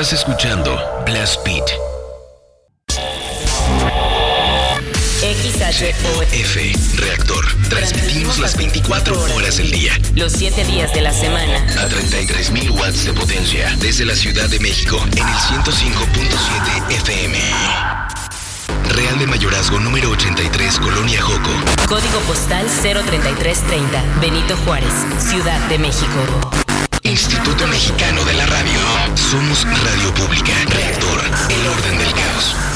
Estás 0.00 0.20
escuchando 0.20 0.80
Blast 1.04 1.44
Beat. 1.44 1.68
XHOF. 5.20 6.96
Reactor. 6.98 7.44
Transmitimos 7.68 8.38
las 8.38 8.56
24 8.56 9.34
horas 9.34 9.58
del 9.58 9.70
día. 9.70 9.92
Los 10.14 10.32
7 10.32 10.64
días 10.64 10.94
de 10.94 11.02
la 11.02 11.12
semana. 11.12 11.58
A 11.78 11.86
33.000 11.86 12.70
watts 12.70 13.04
de 13.04 13.12
potencia. 13.12 13.76
Desde 13.78 14.06
la 14.06 14.14
Ciudad 14.16 14.48
de 14.48 14.58
México. 14.60 14.98
En 15.12 15.18
el 15.18 15.34
105.7 15.34 16.92
FM. 16.94 17.38
Real 18.94 19.18
de 19.18 19.26
Mayorazgo 19.26 19.80
número 19.80 20.08
83, 20.12 20.78
Colonia 20.78 21.20
Joco. 21.20 21.50
Código 21.86 22.20
postal 22.20 22.64
03330. 22.64 24.02
Benito 24.18 24.56
Juárez, 24.64 24.94
Ciudad 25.18 25.60
de 25.68 25.78
México. 25.78 26.69
Instituto 27.40 27.66
Mexicano 27.68 28.22
de 28.26 28.34
la 28.34 28.44
Radio. 28.44 28.80
Somos 29.14 29.64
Radio 29.64 30.12
Pública. 30.12 30.52
Reactor. 30.66 31.22
El 31.48 31.66
orden 31.68 31.96
del 31.96 32.12
caos. 32.12 32.69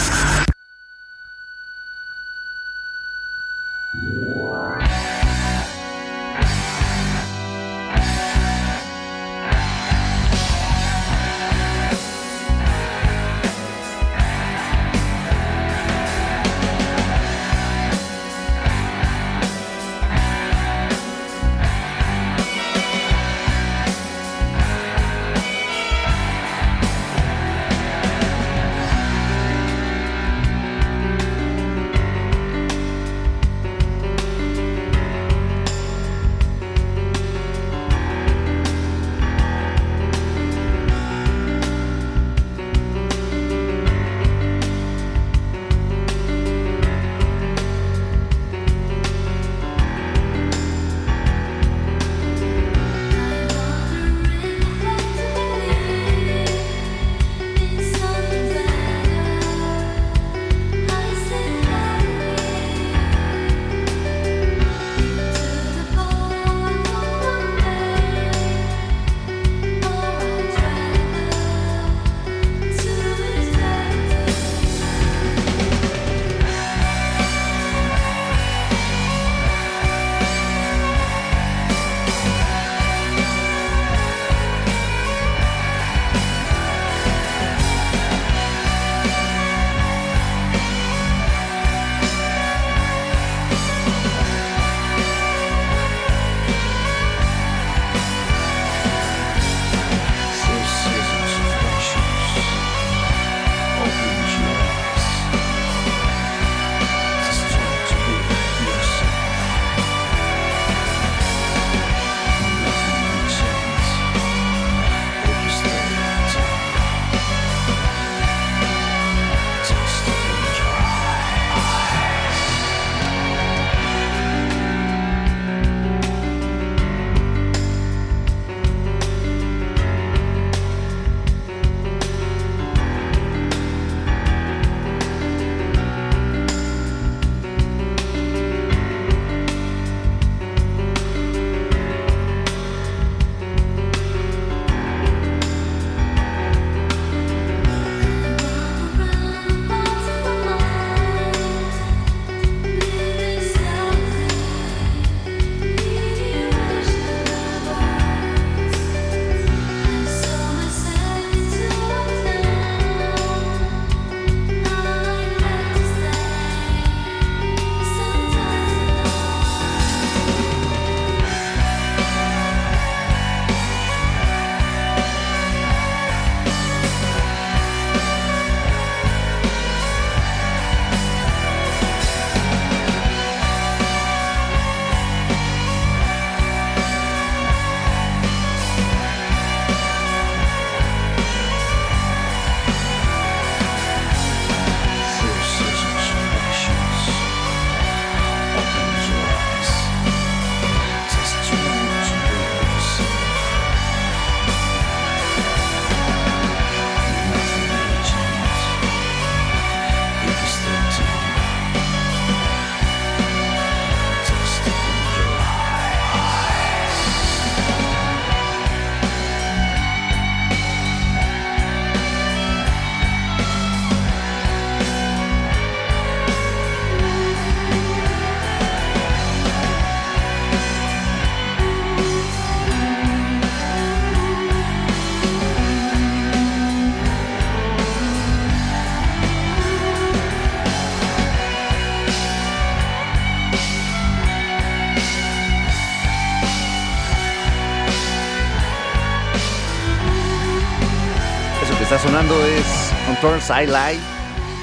Control 253.25 253.41
Side 253.41 253.69
Light 253.69 254.01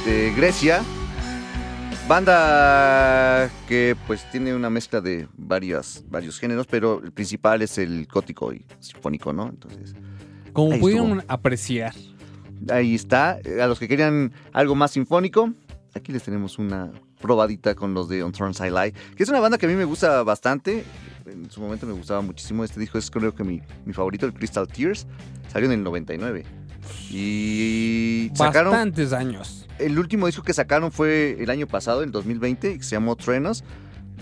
de 0.06 0.32
Grecia. 0.36 0.84
Banda 2.08 3.50
que 3.68 3.98
pues 4.06 4.24
tiene 4.30 4.54
una 4.54 4.70
mezcla 4.70 5.02
de 5.02 5.28
varias, 5.36 6.04
varios 6.12 6.38
géneros, 6.38 6.68
pero 6.68 7.02
el 7.04 7.12
principal 7.12 7.64
es 7.64 7.80
el 7.80 8.06
gótico 8.06 8.54
y 8.54 8.64
sinfónico, 8.80 9.34
¿no? 9.34 9.50
Entonces, 9.50 9.96
Como 10.54 10.78
pudieron 10.78 11.22
estuvo. 11.22 11.34
apreciar, 11.34 11.96
Ahí 12.70 12.94
está. 12.94 13.40
A 13.60 13.66
los 13.66 13.80
que 13.80 13.88
querían 13.88 14.32
algo 14.54 14.76
más 14.76 14.92
sinfónico, 14.92 15.52
aquí 15.96 16.12
les 16.12 16.22
tenemos 16.22 16.60
una 16.60 16.92
probadita 17.20 17.74
con 17.74 17.96
los 17.96 18.10
de 18.10 18.22
On 18.22 18.32
Thorns 18.32 18.60
I 18.60 18.70
Lie, 18.70 18.94
que 19.16 19.24
es 19.24 19.30
una 19.30 19.40
banda 19.40 19.58
que 19.58 19.66
a 19.66 19.70
mí 19.70 19.76
me 19.76 19.86
gusta 19.86 20.22
bastante. 20.22 20.86
En 21.26 21.50
su 21.50 21.62
momento 21.62 21.88
me 21.88 21.94
gustaba 21.94 22.22
muchísimo. 22.22 22.64
Este 22.64 22.80
disco 22.80 23.00
es 23.00 23.10
creo 23.10 23.34
que 23.34 23.44
mi, 23.44 23.60
mi 23.86 23.94
favorito, 23.94 24.28
el 24.28 24.34
Crystal 24.36 24.68
Tears. 24.68 25.08
Salió 25.52 25.66
en 25.66 25.80
el 25.80 25.84
99. 25.84 26.61
Y 27.10 28.32
sacaron... 28.36 28.72
Bastantes 28.72 29.14
años. 29.14 29.68
El 29.80 29.98
último 29.98 30.28
disco 30.28 30.44
que 30.44 30.54
sacaron 30.54 30.92
fue 30.92 31.38
el 31.40 31.50
año 31.50 31.68
pasado, 31.68 32.04
el 32.04 32.12
2020, 32.12 32.78
que 32.78 32.84
se 32.84 32.92
llamó 32.92 33.16
Trenos. 33.16 33.64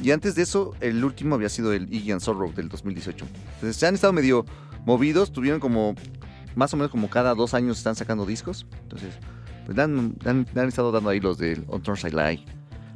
Y 0.01 0.11
antes 0.11 0.35
de 0.35 0.43
eso, 0.43 0.73
el 0.79 1.03
último 1.03 1.35
había 1.35 1.49
sido 1.49 1.73
el 1.73 1.91
Iggy 1.93 2.11
and 2.13 2.21
Sorrow 2.21 2.53
del 2.53 2.69
2018. 2.69 3.25
Entonces, 3.55 3.75
se 3.75 3.85
han 3.85 3.95
estado 3.95 4.13
medio 4.13 4.45
movidos. 4.85 5.31
Tuvieron 5.33 5.59
como, 5.59 5.95
más 6.55 6.73
o 6.73 6.77
menos 6.77 6.91
como 6.91 7.09
cada 7.09 7.35
dos 7.35 7.53
años 7.53 7.77
están 7.77 7.95
sacando 7.95 8.25
discos. 8.25 8.65
Entonces, 8.83 9.15
pues 9.65 9.75
le 9.75 9.83
han, 9.83 10.15
han- 10.25 10.47
han 10.55 10.67
estado 10.67 10.91
dando 10.93 11.09
ahí 11.09 11.19
los 11.19 11.37
del 11.37 11.65
On 11.67 11.81
Thorns 11.83 12.05
I 12.05 12.11
Lie. 12.11 12.45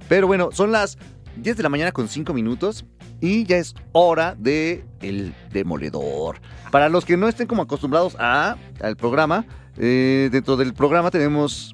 Pero 0.08 0.28
bueno, 0.28 0.50
son 0.54 0.72
las 0.72 0.98
10 1.36 1.58
de 1.58 1.64
la 1.64 1.70
mañana 1.70 1.92
con 1.92 2.08
5 2.08 2.34
minutos. 2.34 2.86
Y 3.24 3.46
ya 3.46 3.56
es 3.56 3.74
hora 3.94 4.36
de 4.38 4.84
El 5.02 5.34
Demoledor. 5.54 6.42
Para 6.72 6.90
los 6.90 7.06
que 7.06 7.16
no 7.16 7.30
estén 7.30 7.48
como 7.48 7.62
acostumbrados 7.62 8.18
a, 8.20 8.58
al 8.82 8.98
programa, 8.98 9.46
eh, 9.78 10.28
dentro 10.30 10.58
del 10.58 10.74
programa 10.74 11.10
tenemos 11.10 11.74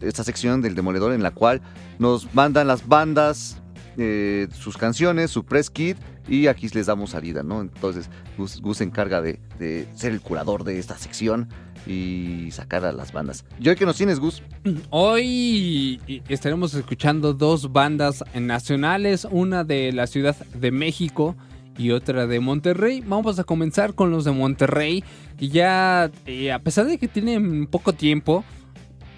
esta 0.00 0.24
sección 0.24 0.60
del 0.60 0.74
Demoledor 0.74 1.12
en 1.12 1.22
la 1.22 1.30
cual 1.30 1.62
nos 2.00 2.34
mandan 2.34 2.66
las 2.66 2.88
bandas 2.88 3.62
eh, 3.96 4.48
sus 4.52 4.76
canciones, 4.76 5.30
su 5.30 5.44
press 5.44 5.70
kit 5.70 5.98
y 6.26 6.48
aquí 6.48 6.68
les 6.70 6.86
damos 6.86 7.10
salida, 7.10 7.44
¿no? 7.44 7.60
Entonces 7.60 8.10
Gus, 8.36 8.60
se 8.76 8.82
encarga 8.82 9.22
de 9.22 9.88
ser 9.94 10.10
el 10.10 10.20
curador 10.20 10.64
de 10.64 10.80
esta 10.80 10.98
sección 10.98 11.48
y 11.88 12.50
sacar 12.52 12.84
a 12.84 12.92
las 12.92 13.12
bandas. 13.12 13.44
¿Y 13.60 13.68
hoy 13.68 13.76
qué 13.76 13.86
nos 13.86 13.96
tienes, 13.96 14.20
Gus? 14.20 14.42
Hoy 14.90 16.00
estaremos 16.28 16.74
escuchando 16.74 17.32
dos 17.32 17.72
bandas 17.72 18.22
nacionales, 18.34 19.26
una 19.30 19.64
de 19.64 19.92
la 19.92 20.06
Ciudad 20.06 20.36
de 20.54 20.70
México 20.70 21.34
y 21.78 21.92
otra 21.92 22.26
de 22.26 22.40
Monterrey. 22.40 23.02
Vamos 23.06 23.38
a 23.38 23.44
comenzar 23.44 23.94
con 23.94 24.10
los 24.10 24.24
de 24.24 24.32
Monterrey, 24.32 25.02
que 25.38 25.48
ya, 25.48 26.10
eh, 26.26 26.52
a 26.52 26.58
pesar 26.58 26.86
de 26.86 26.98
que 26.98 27.08
tienen 27.08 27.66
poco 27.66 27.92
tiempo, 27.94 28.44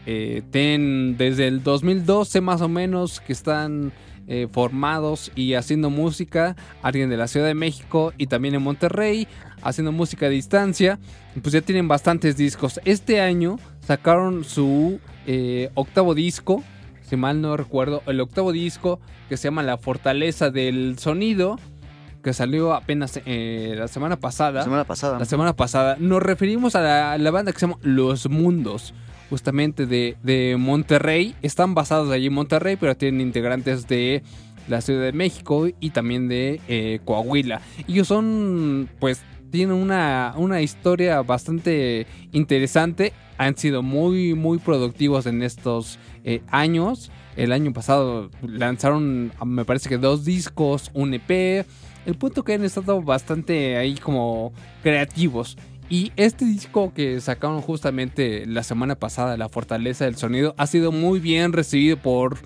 eh, 0.07 0.43
desde 0.53 1.47
el 1.49 1.63
2012 1.63 2.41
más 2.41 2.61
o 2.63 2.69
menos 2.69 3.21
que 3.21 3.33
están 3.33 3.93
eh, 4.33 4.47
formados 4.51 5.33
y 5.35 5.55
haciendo 5.55 5.91
música, 5.91 6.55
alguien 6.83 7.11
de 7.11 7.17
la 7.17 7.27
Ciudad 7.27 7.47
de 7.47 7.55
México 7.55 8.13
y 8.17 8.29
también 8.29 8.55
en 8.55 8.63
Monterrey, 8.63 9.27
haciendo 9.63 9.93
música 9.93 10.27
a 10.27 10.29
distancia, 10.29 10.99
pues 11.43 11.53
ya 11.53 11.61
tienen 11.61 11.89
bastantes 11.89 12.37
discos. 12.37 12.81
Este 12.85 13.21
año 13.21 13.59
sacaron 13.87 14.45
su 14.45 15.01
eh, 15.27 15.71
octavo 15.75 16.15
disco, 16.15 16.63
si 17.03 17.17
mal 17.17 17.41
no 17.41 17.57
recuerdo, 17.57 18.03
el 18.07 18.21
octavo 18.21 18.53
disco 18.53 19.01
que 19.29 19.37
se 19.37 19.45
llama 19.45 19.63
La 19.63 19.79
Fortaleza 19.79 20.51
del 20.51 20.99
Sonido, 20.99 21.59
que 22.23 22.33
salió 22.33 22.75
apenas 22.75 23.21
eh, 23.25 23.75
la 23.79 23.89
semana 23.89 24.17
pasada. 24.17 24.61
La 24.61 24.65
semana 24.65 24.85
pasada. 24.85 25.19
La 25.19 25.25
semana 25.25 25.57
pasada. 25.57 25.97
Nos 25.99 26.23
referimos 26.23 26.75
a 26.75 26.83
la, 26.83 27.19
la 27.19 27.31
banda 27.31 27.53
que 27.53 27.59
se 27.59 27.67
llama 27.67 27.79
Los 27.83 28.29
Mundos, 28.29 28.95
justamente 29.31 29.87
de, 29.87 30.17
de 30.23 30.57
Monterrey. 30.59 31.35
Están 31.43 31.75
basados 31.75 32.11
allí 32.11 32.27
en 32.27 32.35
Monterrey, 32.35 32.77
pero 32.77 32.95
tienen 32.97 33.21
integrantes 33.23 33.89
de 33.89 34.23
la 34.69 34.81
Ciudad 34.83 35.03
de 35.03 35.13
México 35.13 35.67
y 35.81 35.91
también 35.91 36.29
de 36.29 36.61
eh, 36.69 37.01
Coahuila. 37.05 37.61
Ellos 37.89 38.07
son, 38.07 38.89
pues, 38.99 39.23
tienen 39.51 39.77
una, 39.77 40.35
una 40.37 40.61
historia 40.61 41.23
bastante 41.23 42.07
interesante. 42.33 43.13
Han 43.39 43.57
sido 43.57 43.83
muy, 43.83 44.35
muy 44.35 44.59
productivos 44.59 45.27
en 45.27 45.43
estos 45.43 45.99
eh, 46.25 46.43
años. 46.49 47.11
El 47.37 47.53
año 47.53 47.73
pasado 47.73 48.31
lanzaron, 48.43 49.33
me 49.45 49.65
parece 49.65 49.89
que 49.89 49.99
dos 49.99 50.25
discos, 50.25 50.91
un 50.95 51.15
EP. 51.15 51.67
El 52.07 52.15
punto 52.17 52.45
que 52.45 52.55
han 52.55 52.65
estado 52.65 53.03
bastante 53.03 53.77
ahí 53.77 53.95
como 53.97 54.53
creativos. 54.83 55.57
Y 55.89 56.13
este 56.17 56.45
disco 56.45 56.93
que 56.95 57.21
sacaron 57.21 57.61
justamente 57.63 58.47
la 58.47 58.63
semana 58.63 58.95
pasada, 58.95 59.37
La 59.37 59.49
Fortaleza 59.49 60.05
del 60.05 60.17
Sonido, 60.17 60.55
ha 60.57 60.67
sido 60.69 60.93
muy 60.93 61.19
bien 61.19 61.53
recibido 61.53 61.97
por 61.97 62.39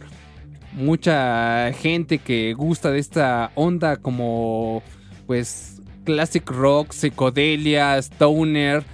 mucha 0.72 1.72
gente 1.74 2.18
que 2.18 2.54
gusta 2.54 2.90
de 2.90 2.98
esta 2.98 3.52
onda 3.54 3.96
como 3.96 4.82
pues 5.26 5.73
classic 6.04 6.48
rock, 6.50 6.92
psicodelia, 6.92 7.98
stoner 7.98 8.84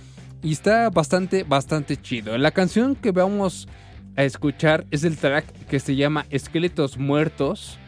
y 0.42 0.53
está 0.53 0.88
bastante 0.90 1.44
bastante 1.44 1.96
chido. 1.96 2.38
La 2.38 2.51
canción 2.51 2.94
que 2.96 3.11
vamos 3.11 3.68
a 4.16 4.25
escuchar 4.25 4.87
es 4.90 5.05
el 5.05 5.16
track 5.16 5.44
que 5.66 5.81
se 5.81 5.96
llama 5.96 6.27
Esqueletos 6.31 6.99
Muertos. 6.99 7.79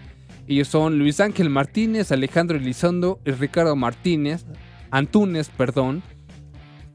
Ellos 0.46 0.68
son 0.68 0.98
Luis 0.98 1.20
Ángel 1.20 1.50
Martínez, 1.50 2.12
Alejandro 2.12 2.56
Elizondo 2.56 3.20
y 3.24 3.30
Ricardo 3.30 3.76
Martínez, 3.76 4.44
Antunes, 4.90 5.48
perdón, 5.48 6.02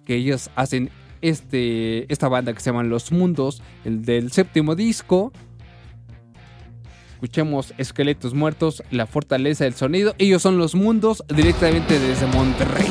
que 0.05 0.15
ellos 0.15 0.49
hacen 0.55 0.89
este, 1.21 2.11
esta 2.11 2.27
banda 2.27 2.53
que 2.53 2.59
se 2.59 2.69
llama 2.69 2.83
Los 2.83 3.11
Mundos, 3.11 3.63
el 3.85 4.03
del 4.03 4.31
séptimo 4.31 4.75
disco. 4.75 5.31
Escuchemos 7.17 7.73
Esqueletos 7.79 8.35
Muertos, 8.35 8.83
La 8.91 9.07
Fortaleza 9.07 9.63
del 9.63 9.73
Sonido. 9.73 10.13
Ellos 10.19 10.43
son 10.43 10.59
Los 10.59 10.75
Mundos 10.75 11.23
directamente 11.29 11.99
desde 11.99 12.27
Monterrey. 12.27 12.85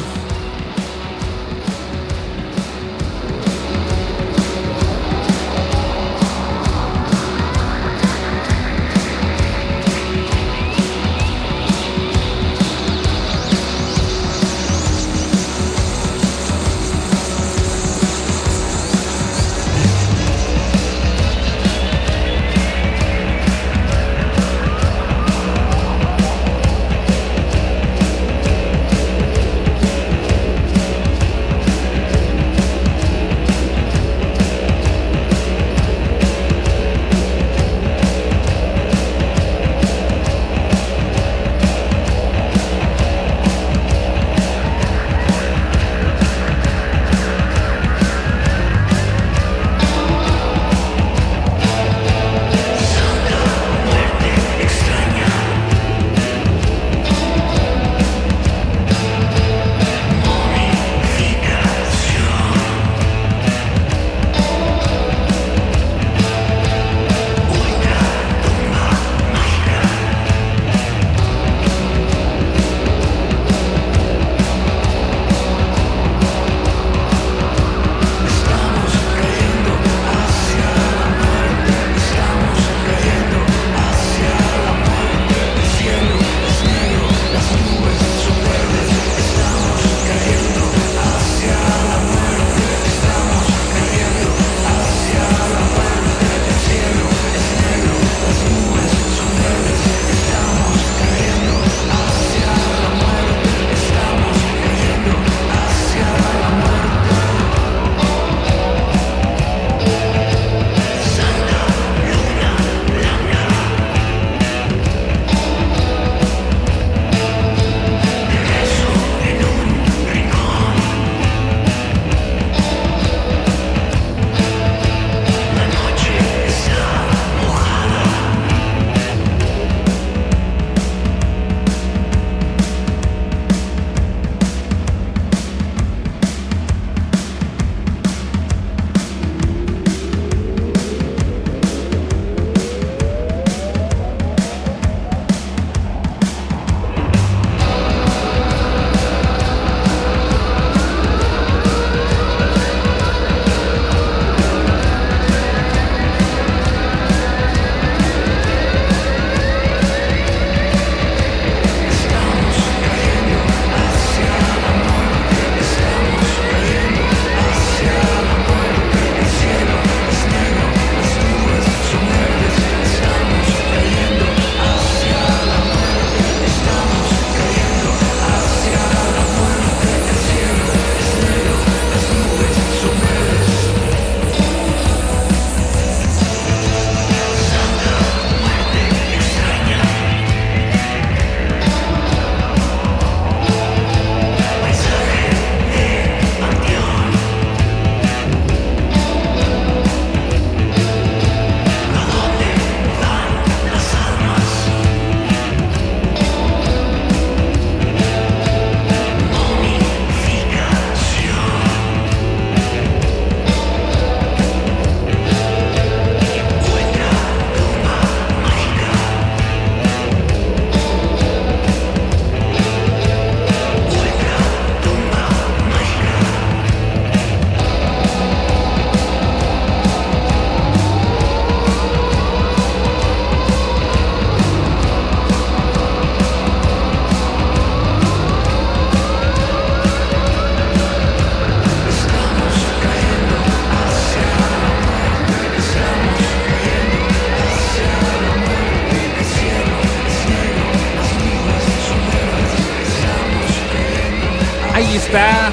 Está. 255.17 255.53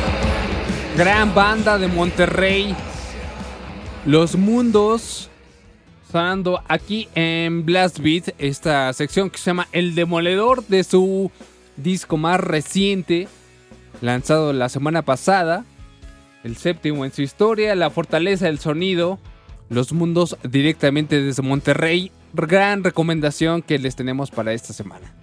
Gran 0.98 1.34
banda 1.34 1.78
de 1.78 1.88
Monterrey. 1.88 2.76
Los 4.06 4.36
Mundos. 4.36 5.30
Sonando 6.12 6.62
aquí 6.68 7.08
en 7.16 7.66
Blast 7.66 8.00
Beat. 8.00 8.36
Esta 8.38 8.92
sección 8.94 9.30
que 9.30 9.38
se 9.38 9.46
llama 9.46 9.68
El 9.72 9.96
Demoledor 9.96 10.66
de 10.68 10.84
su 10.84 11.32
disco 11.78 12.18
más 12.18 12.40
reciente. 12.40 13.28
Lanzado 14.02 14.54
la 14.54 14.70
semana 14.70 15.02
pasada. 15.02 15.66
El 16.44 16.58
séptimo 16.58 17.06
en 17.06 17.14
su 17.14 17.22
historia. 17.22 17.74
La 17.76 17.90
fortaleza 17.90 18.46
del 18.46 18.60
sonido. 18.60 19.18
Los 19.70 19.94
Mundos 19.94 20.38
directamente 20.44 21.22
desde 21.22 21.42
Monterrey. 21.42 22.12
Gran 22.34 22.84
recomendación 22.84 23.62
que 23.62 23.80
les 23.80 23.96
tenemos 23.96 24.30
para 24.30 24.54
esta 24.54 24.74
semana. 24.74 25.14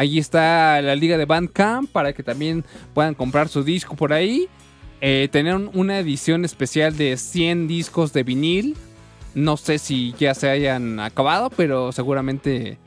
Ahí 0.00 0.18
está 0.18 0.80
la 0.80 0.96
liga 0.96 1.18
de 1.18 1.26
Bandcamp 1.26 1.90
para 1.90 2.14
que 2.14 2.22
también 2.22 2.64
puedan 2.94 3.14
comprar 3.14 3.50
su 3.50 3.62
disco 3.62 3.96
por 3.96 4.14
ahí. 4.14 4.48
Eh, 5.02 5.28
tenían 5.30 5.70
una 5.74 5.98
edición 5.98 6.46
especial 6.46 6.96
de 6.96 7.18
100 7.18 7.68
discos 7.68 8.14
de 8.14 8.22
vinil. 8.22 8.78
No 9.34 9.58
sé 9.58 9.76
si 9.76 10.14
ya 10.18 10.34
se 10.34 10.48
hayan 10.48 11.00
acabado, 11.00 11.50
pero 11.50 11.92
seguramente 11.92 12.78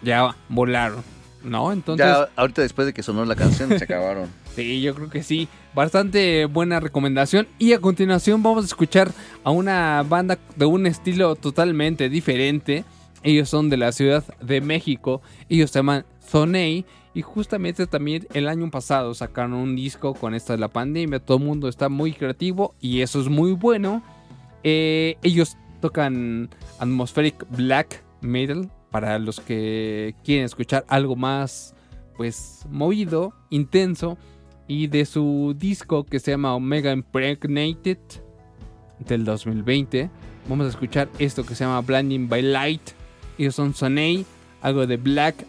ya 0.00 0.36
volaron, 0.48 1.04
¿no? 1.44 1.70
Entonces, 1.70 2.06
Ya 2.06 2.30
ahorita 2.34 2.62
después 2.62 2.86
de 2.86 2.94
que 2.94 3.02
sonó 3.02 3.26
la 3.26 3.36
canción 3.36 3.68
se 3.78 3.84
acabaron. 3.84 4.30
Sí, 4.56 4.80
yo 4.80 4.94
creo 4.94 5.10
que 5.10 5.22
sí. 5.22 5.48
Bastante 5.74 6.46
buena 6.46 6.80
recomendación. 6.80 7.46
Y 7.58 7.74
a 7.74 7.78
continuación 7.78 8.42
vamos 8.42 8.64
a 8.64 8.66
escuchar 8.66 9.12
a 9.44 9.50
una 9.50 10.02
banda 10.02 10.38
de 10.56 10.64
un 10.64 10.86
estilo 10.86 11.36
totalmente 11.36 12.08
diferente. 12.08 12.84
Ellos 13.22 13.50
son 13.50 13.68
de 13.68 13.76
la 13.76 13.92
Ciudad 13.92 14.24
de 14.40 14.62
México. 14.62 15.20
Ellos 15.50 15.70
se 15.70 15.80
llaman 15.80 16.06
Zonei. 16.28 16.84
Y 17.14 17.22
justamente 17.22 17.86
también 17.86 18.28
el 18.34 18.48
año 18.48 18.70
pasado 18.70 19.14
sacaron 19.14 19.54
un 19.54 19.74
disco 19.74 20.14
con 20.14 20.34
esta 20.34 20.52
de 20.52 20.60
la 20.60 20.68
pandemia. 20.68 21.18
Todo 21.18 21.38
el 21.38 21.44
mundo 21.44 21.68
está 21.68 21.88
muy 21.88 22.12
creativo 22.12 22.74
y 22.80 23.00
eso 23.00 23.20
es 23.20 23.28
muy 23.28 23.52
bueno. 23.52 24.02
Eh, 24.62 25.16
ellos 25.22 25.56
tocan 25.80 26.50
atmospheric 26.78 27.44
black 27.50 28.04
metal 28.20 28.70
para 28.90 29.18
los 29.18 29.40
que 29.40 30.14
quieren 30.24 30.44
escuchar 30.44 30.84
algo 30.88 31.16
más 31.16 31.74
pues 32.16 32.66
movido, 32.68 33.32
intenso 33.50 34.18
y 34.66 34.88
de 34.88 35.06
su 35.06 35.54
disco 35.56 36.04
que 36.04 36.18
se 36.18 36.32
llama 36.32 36.54
Omega 36.54 36.92
Impregnated 36.92 37.98
del 38.98 39.24
2020 39.24 40.10
vamos 40.48 40.66
a 40.66 40.70
escuchar 40.70 41.08
esto 41.20 41.46
que 41.46 41.54
se 41.54 41.64
llama 41.64 41.80
Blinding 41.80 42.28
by 42.28 42.42
Light 42.42 42.82
ellos 43.38 43.54
son 43.54 43.72
Sonei, 43.72 44.26
algo 44.60 44.86
de 44.86 44.96
black 44.96 45.46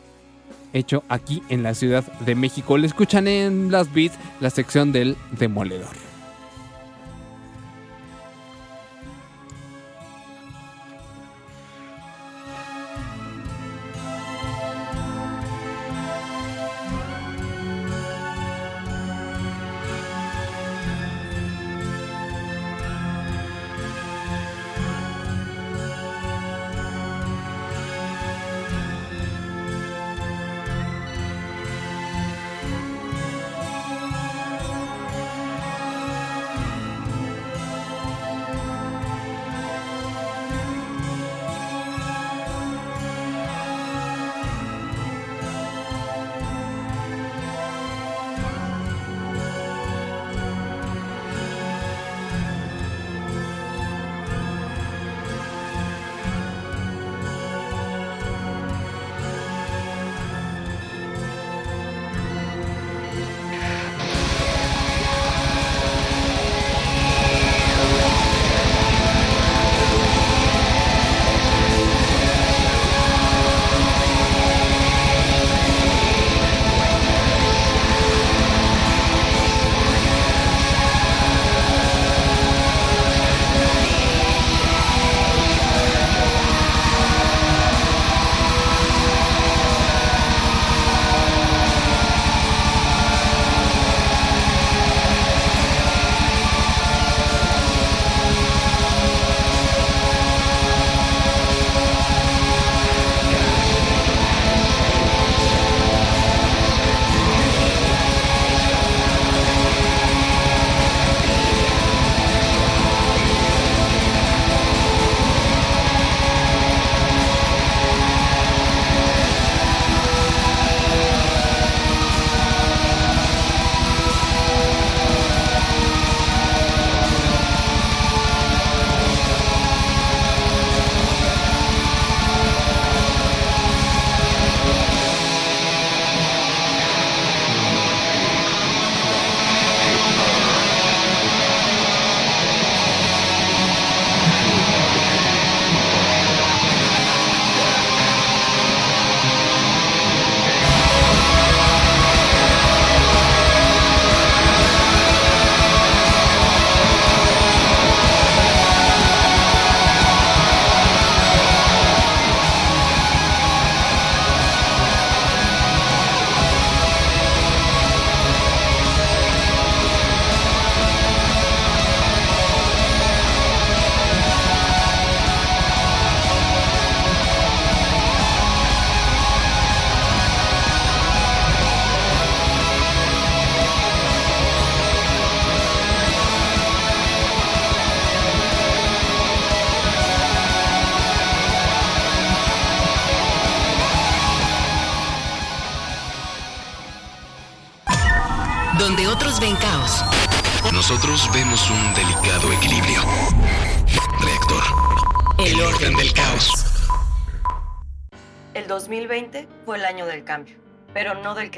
hecho 0.73 1.03
aquí 1.09 1.43
en 1.49 1.63
la 1.63 1.73
Ciudad 1.73 2.03
de 2.21 2.35
México. 2.35 2.77
Le 2.77 2.87
escuchan 2.87 3.27
en 3.27 3.71
las 3.71 3.93
beats 3.93 4.17
la 4.39 4.49
sección 4.49 4.91
del 4.91 5.17
demoledor. 5.37 6.08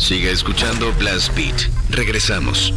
Siga 0.00 0.30
escuchando 0.30 0.92
Blast 0.94 1.32
Beat. 1.36 1.68
Regresamos. 1.90 2.72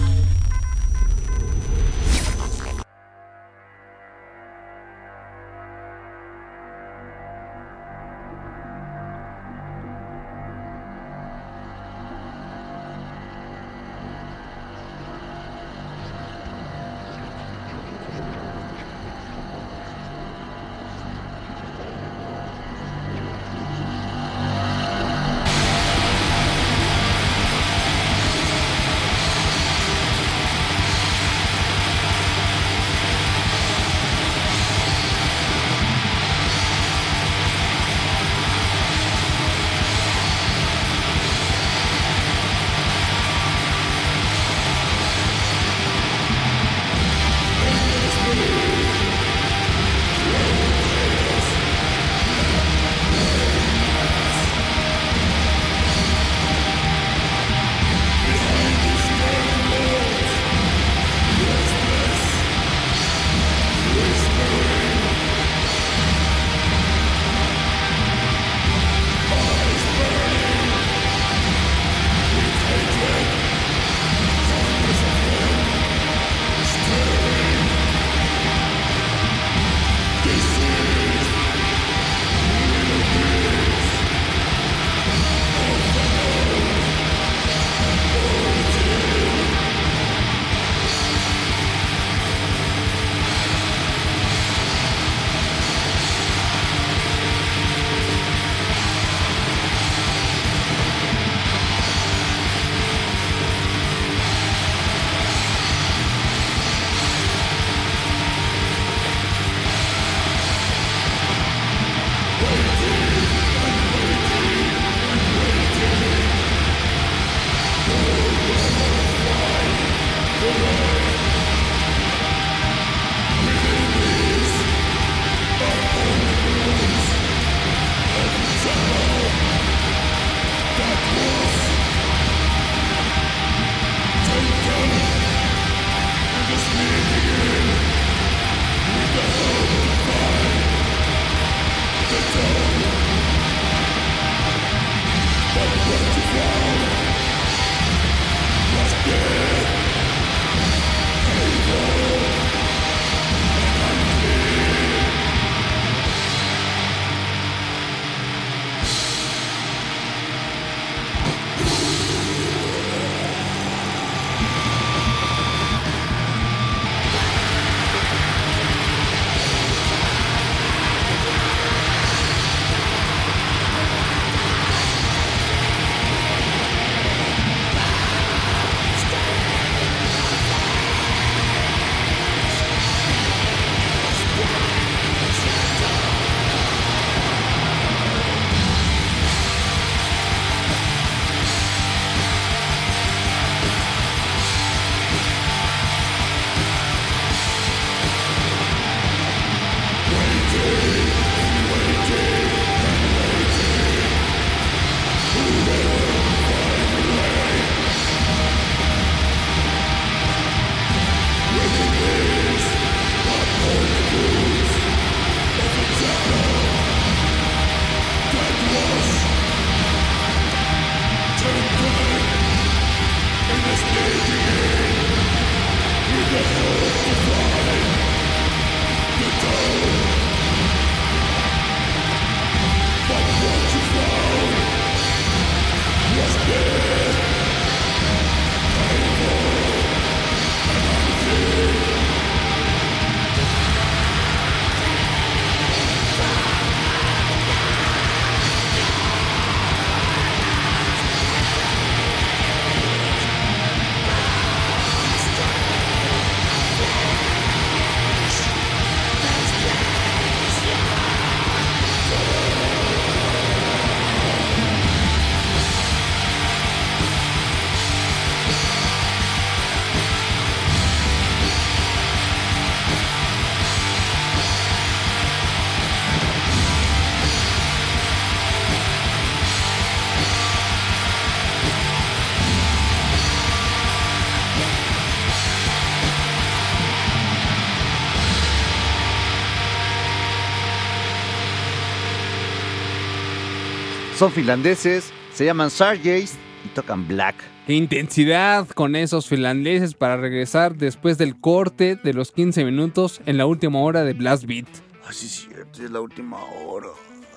Son 294.17 294.31
finlandeses, 294.31 295.11
se 295.33 295.45
llaman 295.45 295.69
Sarjays 295.69 296.35
y 296.65 296.69
tocan 296.69 297.07
black. 297.07 297.35
Qué 297.67 297.73
intensidad 297.73 298.67
con 298.69 298.95
esos 298.95 299.27
finlandeses 299.27 299.93
para 299.95 300.17
regresar 300.17 300.75
después 300.75 301.17
del 301.17 301.39
corte 301.39 301.95
de 301.95 302.13
los 302.13 302.31
15 302.31 302.63
minutos 302.65 303.21
en 303.25 303.37
la 303.37 303.45
última 303.45 303.79
hora 303.79 304.03
de 304.03 304.13
Blast 304.13 304.45
Beat. 304.45 304.67
Así 305.07 305.25
es 305.25 305.31
cierto, 305.47 305.83
es 305.83 305.91
la 305.91 306.01
última 306.01 306.37
hora. 306.43 306.87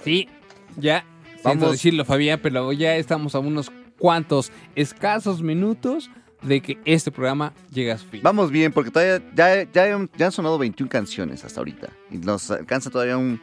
Sí, 0.04 0.28
ya. 0.76 1.04
Vamos 1.42 1.64
a 1.68 1.70
decirlo, 1.72 2.04
Fabián, 2.04 2.40
pero 2.42 2.72
ya 2.72 2.96
estamos 2.96 3.34
a 3.34 3.38
unos 3.38 3.70
cuantos 3.98 4.50
escasos 4.74 5.42
minutos 5.42 6.10
de 6.42 6.60
que 6.60 6.78
este 6.84 7.10
programa 7.10 7.52
llegue 7.72 7.92
a 7.92 7.98
su 7.98 8.06
fin. 8.08 8.20
Vamos 8.22 8.50
bien, 8.50 8.72
porque 8.72 8.90
todavía 8.90 9.22
ya, 9.34 9.62
ya, 9.72 10.06
ya 10.16 10.26
han 10.26 10.32
sonado 10.32 10.58
21 10.58 10.88
canciones 10.90 11.44
hasta 11.44 11.60
ahorita. 11.60 11.88
Y 12.10 12.18
nos 12.18 12.50
alcanza 12.50 12.90
todavía 12.90 13.16
un- 13.16 13.40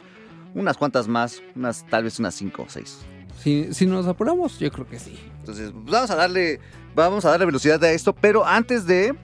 unas 0.54 0.76
cuantas 0.76 1.08
más, 1.08 1.42
unas 1.56 1.84
tal 1.88 2.04
vez 2.04 2.18
unas 2.18 2.34
5 2.34 2.62
o 2.62 2.66
6. 2.68 2.98
Si, 3.44 3.72
si 3.74 3.86
nos 3.86 4.06
apuramos, 4.06 4.58
yo 4.58 4.72
creo 4.72 4.88
que 4.88 4.98
sí. 4.98 5.18
Entonces, 5.40 5.70
pues, 5.70 5.84
vamos 5.84 6.10
a 6.10 6.16
darle, 6.16 6.60
vamos 6.94 7.26
a 7.26 7.30
darle 7.30 7.44
velocidad 7.44 7.84
a 7.84 7.92
esto, 7.92 8.14
pero 8.14 8.46
antes 8.46 8.86
de 8.86 9.14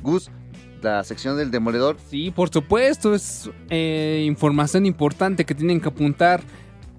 Gus, 0.00 0.30
la 0.80 1.02
sección 1.02 1.36
del 1.36 1.50
demoledor. 1.50 1.96
Sí, 2.08 2.30
por 2.30 2.50
supuesto, 2.50 3.16
es 3.16 3.50
eh, 3.68 4.22
información 4.24 4.86
importante 4.86 5.44
que 5.44 5.56
tienen 5.56 5.80
que 5.80 5.88
apuntar. 5.88 6.40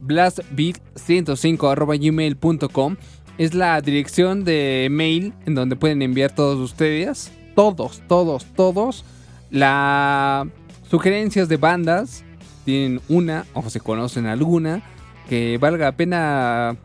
blastbeat105.gmail.com 0.03 2.97
es 3.37 3.53
la 3.53 3.79
dirección 3.79 4.43
de 4.43 4.89
mail 4.91 5.33
en 5.45 5.55
donde 5.55 5.77
pueden 5.77 6.01
enviar 6.01 6.35
todos 6.35 6.59
ustedes, 6.59 7.31
todos, 7.55 8.01
todos, 8.09 8.45
todos, 8.53 9.05
las 9.49 10.45
sugerencias 10.89 11.47
de 11.47 11.55
bandas. 11.55 12.25
Tienen 12.65 12.99
una 13.07 13.45
o 13.53 13.69
se 13.69 13.79
conocen 13.79 14.25
alguna 14.25 14.83
que 15.27 15.57
valga 15.57 15.85
la 15.85 15.91
pena 15.91 16.77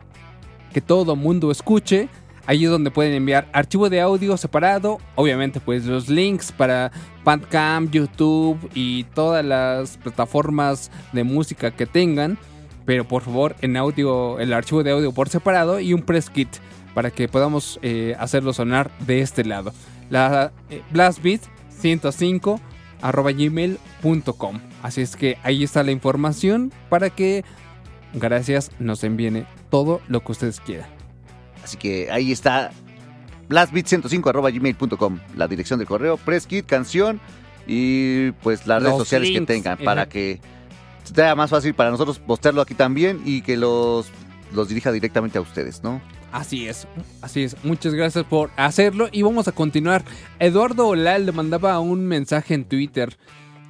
que 0.73 0.81
todo 0.81 1.15
mundo 1.15 1.51
escuche. 1.51 2.09
Ahí 2.45 2.65
es 2.65 2.71
donde 2.71 2.91
pueden 2.91 3.13
enviar 3.13 3.47
archivo 3.53 3.89
de 3.89 4.01
audio 4.01 4.35
separado, 4.35 4.99
obviamente 5.15 5.61
pues 5.61 5.85
los 5.85 6.09
links 6.09 6.51
para 6.51 6.91
Bandcamp, 7.23 7.89
YouTube 7.89 8.69
y 8.73 9.05
todas 9.05 9.45
las 9.45 9.95
plataformas 9.95 10.91
de 11.13 11.23
música 11.23 11.71
que 11.71 11.85
tengan, 11.85 12.37
pero 12.85 13.07
por 13.07 13.21
favor 13.21 13.55
en 13.61 13.77
audio 13.77 14.39
el 14.39 14.51
archivo 14.51 14.83
de 14.83 14.91
audio 14.91 15.13
por 15.13 15.29
separado 15.29 15.79
y 15.79 15.93
un 15.93 16.01
press 16.01 16.29
kit 16.29 16.49
para 16.93 17.11
que 17.11 17.29
podamos 17.29 17.79
eh, 17.81 18.13
hacerlo 18.19 18.51
sonar 18.51 18.91
de 19.07 19.21
este 19.21 19.45
lado. 19.45 19.73
La 20.09 20.51
eh, 20.69 20.81
blastbeat 20.91 21.41
105 21.69 22.59
arroba 23.01 23.31
gmail.com. 23.31 24.59
Así 24.81 25.01
es 25.01 25.15
que 25.15 25.37
ahí 25.43 25.63
está 25.63 25.83
la 25.83 25.91
información 25.91 26.73
para 26.89 27.09
que 27.09 27.43
gracias 28.13 28.71
nos 28.79 29.03
envíen 29.03 29.45
todo 29.69 30.01
lo 30.07 30.23
que 30.23 30.31
ustedes 30.31 30.59
quieran. 30.59 30.89
Así 31.63 31.77
que 31.77 32.11
ahí 32.11 32.31
está 32.31 32.71
blastbeat105.gmail.com, 33.49 35.19
la 35.35 35.47
dirección 35.47 35.79
del 35.79 35.87
correo, 35.87 36.17
press 36.17 36.47
kit, 36.47 36.65
canción 36.65 37.19
y 37.67 38.31
pues 38.43 38.67
las 38.67 38.83
redes 38.83 38.97
sociales 38.97 39.31
que 39.31 39.41
tengan 39.41 39.77
para 39.77 40.03
ajá. 40.03 40.09
que 40.09 40.41
sea 41.03 41.35
más 41.35 41.49
fácil 41.49 41.73
para 41.73 41.91
nosotros 41.91 42.19
postearlo 42.19 42.61
aquí 42.61 42.73
también 42.73 43.21
y 43.25 43.41
que 43.41 43.57
los, 43.57 44.07
los 44.53 44.67
dirija 44.69 44.91
directamente 44.91 45.37
a 45.37 45.41
ustedes, 45.41 45.83
¿no? 45.83 46.01
Así 46.31 46.67
es, 46.67 46.87
así 47.21 47.43
es. 47.43 47.55
Muchas 47.63 47.93
gracias 47.93 48.25
por 48.25 48.49
hacerlo 48.57 49.07
y 49.11 49.21
vamos 49.21 49.47
a 49.47 49.51
continuar. 49.51 50.03
Eduardo 50.39 50.87
Olal 50.87 51.27
le 51.27 51.31
mandaba 51.31 51.79
un 51.79 52.07
mensaje 52.07 52.55
en 52.55 52.65
Twitter 52.65 53.15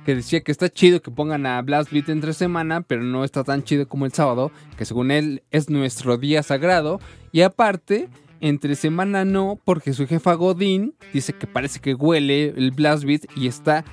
que 0.04 0.16
decía 0.16 0.42
que 0.42 0.52
está 0.52 0.70
chido 0.70 1.02
que 1.02 1.12
pongan 1.12 1.46
a 1.46 1.62
Blast 1.62 1.92
Beat 1.92 2.10
entre 2.10 2.34
semana, 2.34 2.82
pero 2.82 3.04
no 3.04 3.24
está 3.24 3.44
tan 3.44 3.64
chido 3.64 3.88
como 3.88 4.06
el 4.06 4.14
sábado, 4.14 4.52
que 4.78 4.86
según 4.86 5.12
él 5.12 5.44
es 5.52 5.70
nuestro 5.70 6.18
día 6.18 6.44
sagrado. 6.44 7.00
Y 7.32 7.42
aparte, 7.42 8.10
entre 8.42 8.76
semana 8.76 9.26
no, 9.26 9.60
porque 9.64 9.94
su 9.94 10.08
jefa 10.08 10.34
Godín 10.34 10.96
dice 11.14 11.34
que 11.34 11.48
parece 11.48 11.80
que 11.80 11.94
huele 11.94 12.50
el 12.50 12.72
Blast 12.72 13.04
Beat 13.04 13.26
y 13.36 13.48
está 13.48 13.86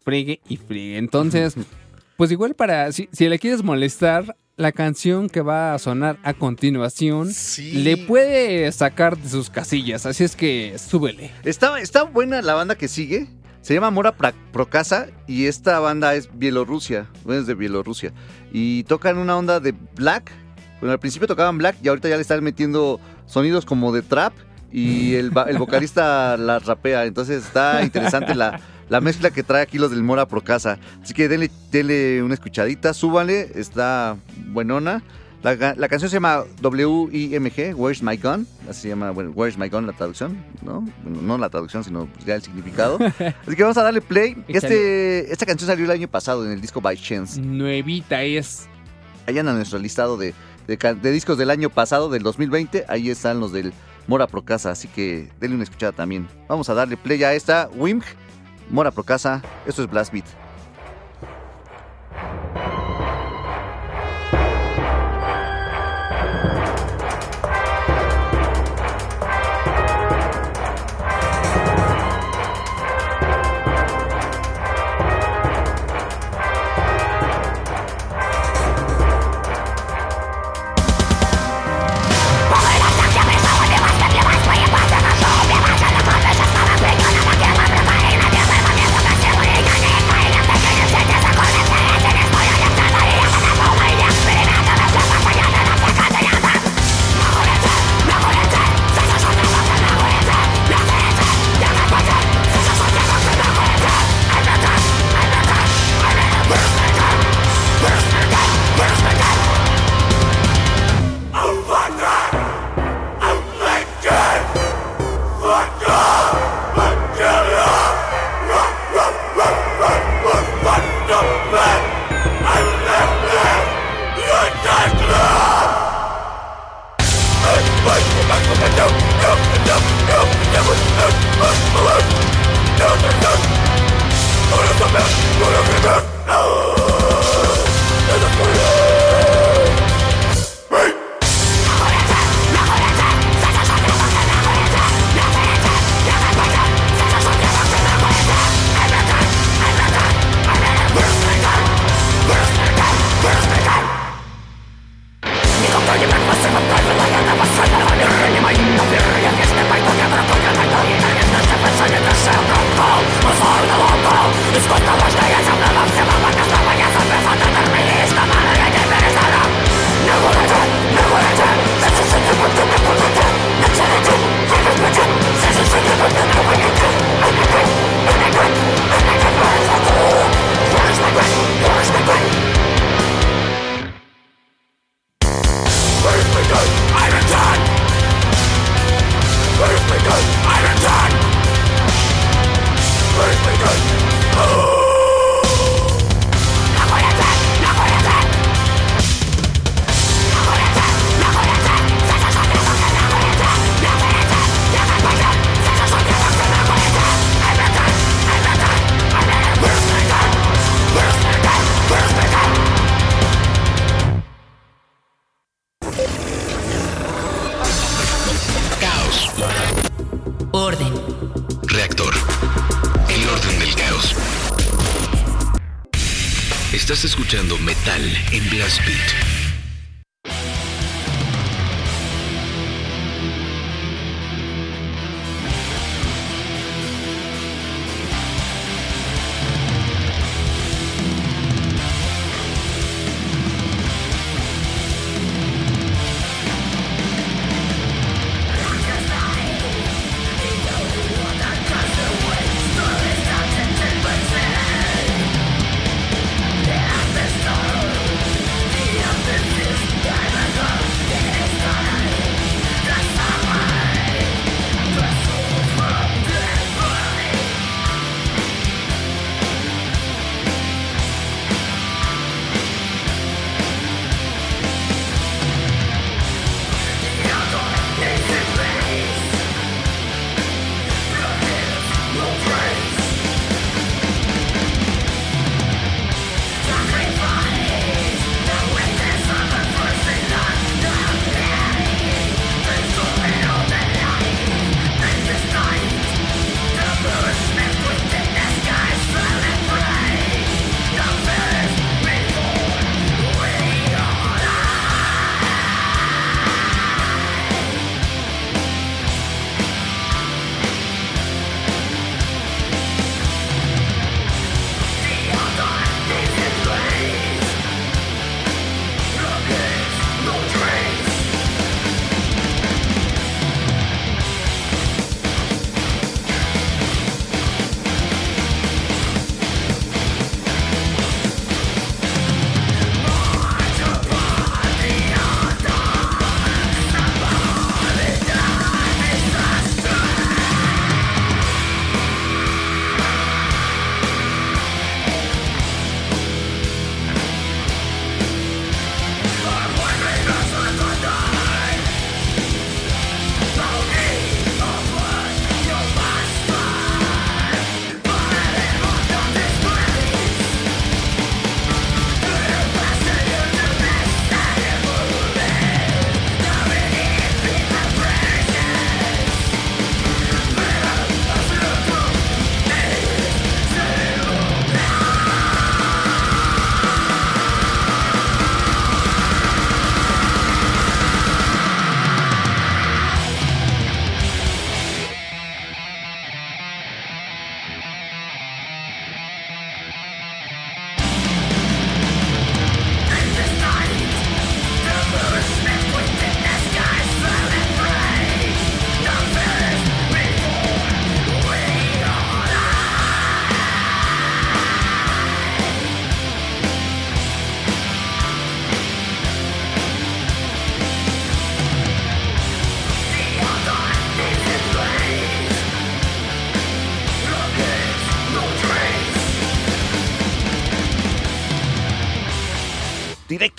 friegue 0.00 0.40
y 0.48 0.56
friegue. 0.56 0.98
Entonces, 0.98 1.54
pues 2.16 2.30
igual 2.30 2.54
para, 2.54 2.90
si, 2.92 3.08
si 3.12 3.28
le 3.28 3.38
quieres 3.38 3.62
molestar, 3.62 4.36
la 4.60 4.72
canción 4.72 5.30
que 5.30 5.40
va 5.40 5.72
a 5.72 5.78
sonar 5.78 6.18
a 6.22 6.34
continuación 6.34 7.30
le 7.72 7.96
puede 7.96 8.70
sacar 8.72 9.16
de 9.16 9.28
sus 9.28 9.48
casillas, 9.48 10.04
así 10.04 10.22
es 10.22 10.36
que 10.36 10.76
súbele. 10.78 11.30
Está, 11.44 11.80
está 11.80 12.02
buena 12.02 12.42
la 12.42 12.54
banda 12.54 12.76
que 12.76 12.86
sigue. 12.86 13.26
Se 13.60 13.74
llama 13.74 13.90
Mora 13.90 14.14
Procasa 14.52 15.08
y 15.26 15.46
esta 15.46 15.78
banda 15.80 16.14
es 16.14 16.30
Bielorrusia. 16.32 17.06
Es 17.28 17.46
de 17.46 17.54
Bielorrusia. 17.54 18.12
Y 18.52 18.84
tocan 18.84 19.18
una 19.18 19.36
onda 19.36 19.60
de 19.60 19.74
black. 19.94 20.32
Bueno, 20.80 20.92
al 20.92 20.98
principio 20.98 21.28
tocaban 21.28 21.58
black 21.58 21.76
y 21.82 21.88
ahorita 21.88 22.08
ya 22.08 22.16
le 22.16 22.22
están 22.22 22.42
metiendo 22.42 22.98
sonidos 23.26 23.66
como 23.66 23.92
de 23.92 24.02
trap. 24.02 24.32
Y 24.72 25.14
el, 25.14 25.36
va- 25.36 25.44
el 25.50 25.58
vocalista 25.58 26.36
la 26.38 26.58
rapea. 26.58 27.04
Entonces 27.04 27.44
está 27.44 27.82
interesante 27.82 28.34
la, 28.34 28.60
la 28.88 29.00
mezcla 29.00 29.30
que 29.30 29.42
trae 29.42 29.62
aquí 29.62 29.78
los 29.78 29.90
del 29.90 30.02
Mora 30.02 30.26
Procasa. 30.26 30.78
Así 31.02 31.12
que 31.12 31.28
denle, 31.28 31.50
denle 31.70 32.22
una 32.22 32.34
escuchadita, 32.34 32.94
súbanle. 32.94 33.50
Está 33.56 34.16
buenona. 34.46 35.02
La, 35.42 35.88
canción 35.88 36.10
se 36.10 36.16
llama 36.16 36.44
W-I-M-G, 36.60 37.74
Where's 37.74 38.02
My 38.02 38.16
Gun. 38.16 38.46
Así 38.68 38.82
se 38.82 38.88
llama, 38.88 39.10
bueno, 39.10 39.30
Where's 39.34 39.56
My 39.56 39.68
Gun 39.70 39.86
la 39.86 39.94
traducción, 39.94 40.44
¿no? 40.62 40.86
Bueno, 41.02 41.22
no 41.22 41.38
la 41.38 41.48
traducción, 41.48 41.82
sino 41.82 42.06
pues, 42.06 42.26
ya 42.26 42.34
el 42.34 42.42
significado. 42.42 42.98
Así 43.46 43.56
que 43.56 43.62
vamos 43.62 43.78
a 43.78 43.82
darle 43.82 44.02
play. 44.02 44.36
Este, 44.48 45.32
esta 45.32 45.46
canción 45.46 45.66
salió 45.66 45.86
el 45.86 45.90
año 45.90 46.08
pasado 46.08 46.44
en 46.44 46.52
el 46.52 46.60
disco 46.60 46.82
By 46.82 46.96
Chance. 46.96 47.40
Nuevita 47.40 48.22
es. 48.22 48.68
Ahí 49.26 49.38
anda 49.38 49.54
nuestro 49.54 49.78
listado 49.78 50.18
de, 50.18 50.34
de 50.66 51.10
discos 51.10 51.38
del 51.38 51.50
año 51.50 51.70
pasado, 51.70 52.10
del 52.10 52.22
2020. 52.22 52.84
Ahí 52.88 53.08
están 53.08 53.40
los 53.40 53.52
del 53.52 53.72
Mora 54.06 54.26
Procasa, 54.26 54.72
así 54.72 54.88
que 54.88 55.30
denle 55.40 55.54
una 55.54 55.64
escuchada 55.64 55.92
también. 55.92 56.28
Vamos 56.48 56.68
a 56.68 56.74
darle 56.74 56.98
play 56.98 57.22
a 57.24 57.32
esta, 57.32 57.70
Wimg, 57.74 58.02
Mora 58.68 58.90
Procasa. 58.90 59.42
Esto 59.66 59.82
es 59.82 59.90
Blast 59.90 60.12
Beat. 60.12 60.26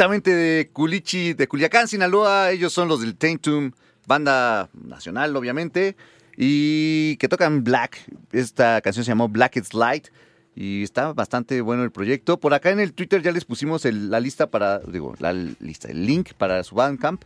Directamente 0.01 0.33
de 0.33 0.69
Culichi, 0.73 1.33
de 1.33 1.47
Culiacán, 1.47 1.87
Sinaloa. 1.87 2.49
Ellos 2.49 2.73
son 2.73 2.87
los 2.87 3.01
del 3.01 3.15
Taintum, 3.15 3.71
banda 4.07 4.67
nacional, 4.73 5.35
obviamente, 5.35 5.95
y 6.35 7.17
que 7.17 7.27
tocan 7.27 7.63
Black. 7.63 7.99
Esta 8.31 8.81
canción 8.81 9.05
se 9.05 9.11
llamó 9.11 9.29
Black 9.29 9.57
It's 9.57 9.75
Light. 9.75 10.07
Y 10.55 10.81
está 10.81 11.13
bastante 11.13 11.61
bueno 11.61 11.83
el 11.83 11.91
proyecto. 11.91 12.39
Por 12.39 12.55
acá 12.55 12.71
en 12.71 12.79
el 12.79 12.93
Twitter 12.93 13.21
ya 13.21 13.31
les 13.31 13.45
pusimos 13.45 13.85
el- 13.85 14.09
la 14.09 14.19
lista 14.19 14.49
para, 14.49 14.79
digo, 14.79 15.13
la 15.19 15.33
lista, 15.33 15.87
el 15.87 16.03
link 16.07 16.33
para 16.33 16.63
su 16.63 16.73
Bandcamp, 16.73 17.21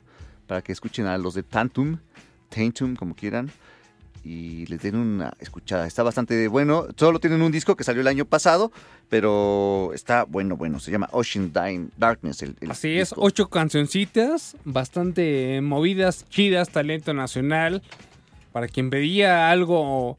para 0.45 0.61
que 0.61 0.73
escuchen 0.73 1.05
a 1.05 1.17
los 1.17 1.34
de 1.34 1.43
Tantum, 1.43 1.99
Taintum, 2.49 2.97
como 2.97 3.15
quieran, 3.15 3.51
y 4.26 4.65
les 4.65 4.82
den 4.82 4.95
una 4.95 5.34
escuchada. 5.39 5.86
Está 5.86 6.01
bastante 6.01 6.47
bueno. 6.47 6.88
Solo 6.97 7.19
tienen 7.19 7.43
un 7.43 7.51
disco 7.51 7.76
que 7.76 7.84
salió 7.84 8.01
el 8.01 8.07
año 8.07 8.26
pasado, 8.26 8.71
pero 9.07 9.91
está 9.93 10.23
bueno, 10.23 10.57
bueno. 10.57 10.80
Se 10.80 10.89
llama 10.89 11.07
Ocean 11.11 11.53
Dying 11.53 11.91
Darkness. 11.95 12.41
El, 12.41 12.55
el 12.59 12.71
Así 12.71 12.97
es, 12.97 13.13
ocho 13.15 13.49
cancioncitas, 13.49 14.57
bastante 14.65 15.61
movidas, 15.61 16.26
chidas, 16.28 16.69
talento 16.69 17.13
nacional. 17.13 17.84
Para 18.51 18.67
quien 18.67 18.89
pedía 18.89 19.51
algo 19.51 20.17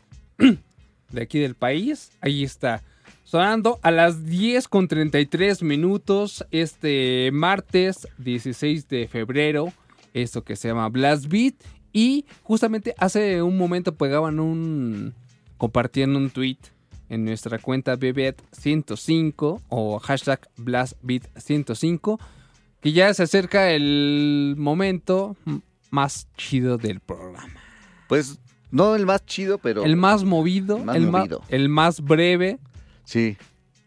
de 1.10 1.22
aquí 1.22 1.40
del 1.40 1.56
país, 1.56 2.12
ahí 2.20 2.44
está. 2.44 2.82
Sonando 3.24 3.80
a 3.82 3.90
las 3.90 4.24
10 4.24 4.68
con 4.68 4.86
33 4.86 5.64
minutos 5.64 6.46
este 6.52 7.30
martes 7.32 8.06
16 8.18 8.86
de 8.86 9.08
febrero, 9.08 9.72
esto 10.14 10.44
que 10.44 10.54
se 10.54 10.68
llama 10.68 10.88
Blast 10.90 11.26
Beat. 11.26 11.54
Y 11.96 12.26
justamente 12.42 12.94
hace 12.98 13.40
un 13.40 13.56
momento 13.56 13.94
pegaban 13.94 14.38
un. 14.38 15.14
compartían 15.56 16.14
un 16.14 16.28
tweet 16.28 16.58
en 17.08 17.24
nuestra 17.24 17.58
cuenta 17.58 17.96
BBET105 17.96 19.62
o 19.70 19.98
hashtag 19.98 20.46
BlastBeat105 20.58 22.20
que 22.82 22.92
ya 22.92 23.14
se 23.14 23.22
acerca 23.22 23.70
el 23.70 24.56
momento 24.58 25.38
más 25.88 26.28
chido 26.36 26.76
del 26.76 27.00
programa. 27.00 27.54
Pues 28.08 28.40
no 28.70 28.94
el 28.94 29.06
más 29.06 29.24
chido, 29.24 29.56
pero. 29.56 29.82
El 29.82 29.96
más 29.96 30.22
movido, 30.22 30.76
el 30.76 30.84
más 30.84 30.96
el, 30.96 31.06
movido. 31.06 31.42
el 31.48 31.68
más 31.70 32.02
breve. 32.02 32.58
Sí. 33.04 33.38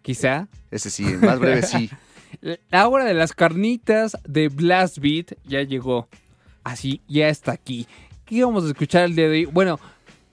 Quizá. 0.01 0.47
Ese 0.71 0.89
sí, 0.89 1.05
el 1.05 1.19
más 1.19 1.37
breve 1.37 1.61
sí. 1.61 1.91
La 2.71 2.87
hora 2.87 3.05
de 3.05 3.13
las 3.13 3.33
carnitas 3.33 4.17
de 4.27 4.49
Blast 4.49 4.97
Beat 4.97 5.37
ya 5.45 5.61
llegó. 5.61 6.07
Así, 6.63 7.01
ya 7.07 7.29
está 7.29 7.51
aquí. 7.51 7.87
¿Qué 8.25 8.43
vamos 8.43 8.63
a 8.65 8.67
escuchar 8.67 9.05
el 9.05 9.15
día 9.15 9.25
de 9.25 9.31
hoy? 9.31 9.45
Bueno, 9.45 9.79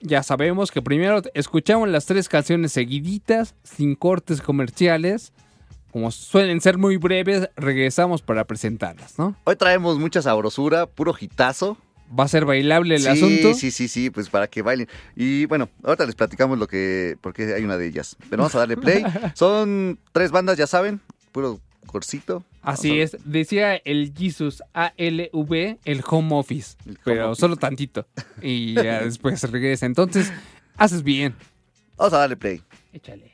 ya 0.01 0.21
sabemos 0.23 0.71
que 0.71 0.81
primero 0.81 1.21
escuchamos 1.33 1.89
las 1.89 2.05
tres 2.05 2.29
canciones 2.29 2.71
seguiditas, 2.71 3.55
sin 3.63 3.95
cortes 3.95 4.41
comerciales. 4.41 5.33
Como 5.91 6.11
suelen 6.11 6.61
ser 6.61 6.77
muy 6.77 6.97
breves, 6.97 7.49
regresamos 7.55 8.21
para 8.21 8.45
presentarlas, 8.45 9.17
¿no? 9.17 9.35
Hoy 9.45 9.55
traemos 9.55 9.97
mucha 9.97 10.21
sabrosura, 10.21 10.85
puro 10.85 11.15
hitazo. 11.19 11.77
¿Va 12.17 12.25
a 12.25 12.27
ser 12.27 12.45
bailable 12.45 12.95
el 12.95 13.01
sí, 13.01 13.07
asunto? 13.07 13.53
Sí, 13.53 13.71
sí, 13.71 13.87
sí, 13.87 14.09
pues 14.09 14.29
para 14.29 14.47
que 14.47 14.61
bailen. 14.61 14.87
Y 15.15 15.45
bueno, 15.45 15.69
ahorita 15.83 16.05
les 16.05 16.15
platicamos 16.15 16.57
lo 16.57 16.67
que, 16.67 17.17
porque 17.21 17.53
hay 17.53 17.63
una 17.63 17.77
de 17.77 17.87
ellas. 17.87 18.15
Pero 18.29 18.43
vamos 18.43 18.55
a 18.55 18.59
darle 18.59 18.77
play. 18.77 19.03
Son 19.33 19.99
tres 20.11 20.31
bandas, 20.31 20.57
ya 20.57 20.67
saben, 20.67 21.01
puro 21.31 21.59
corcito. 21.87 22.43
Así 22.61 22.99
es, 22.99 23.17
decía 23.23 23.75
el 23.77 24.13
Jesus 24.15 24.61
ALV, 24.73 25.77
el 25.85 26.03
home 26.07 26.35
office, 26.35 26.75
pero 27.03 27.31
office. 27.31 27.39
solo 27.39 27.55
tantito. 27.55 28.05
Y 28.41 28.75
ya 28.75 29.01
después 29.03 29.41
regresa. 29.49 29.85
Entonces, 29.85 30.31
haces 30.75 31.01
bien. 31.01 31.33
Vamos 31.97 32.13
a 32.13 32.19
darle 32.19 32.37
play. 32.37 32.61
Échale. 32.93 33.31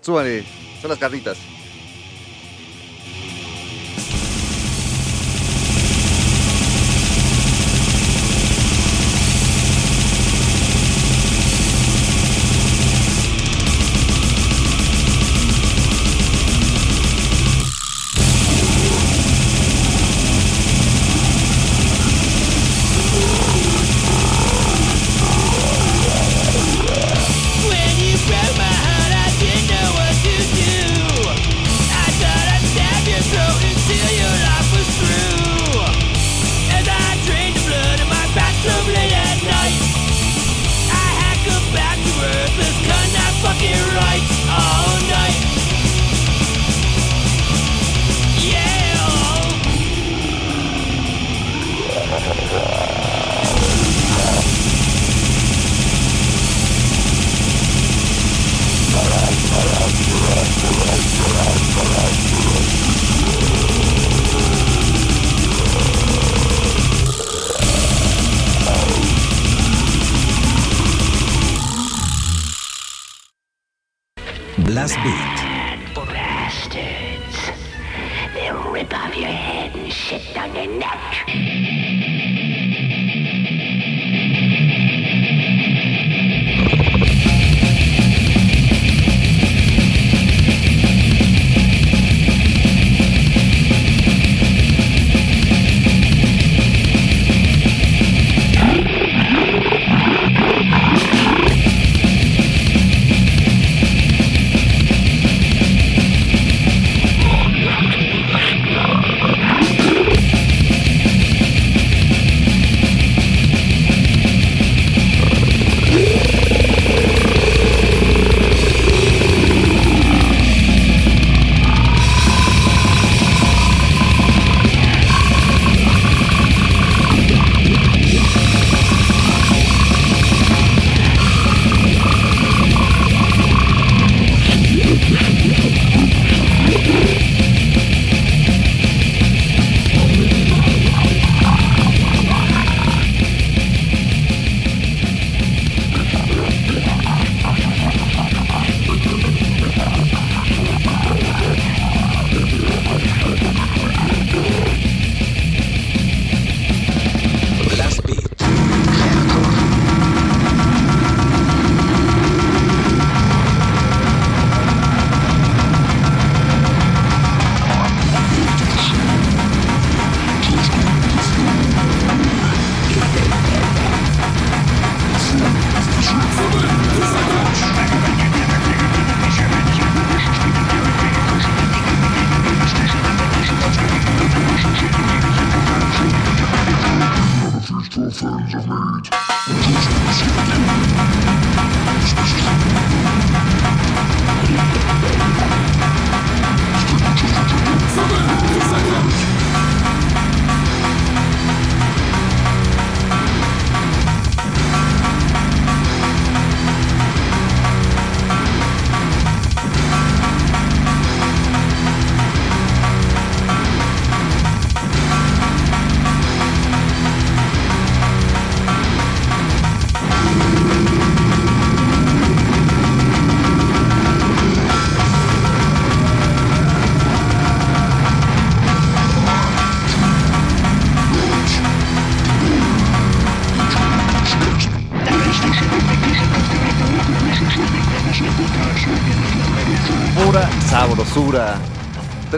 Súbale, 0.00 0.44
son 0.80 0.90
las 0.90 0.98
carnitas. 0.98 1.38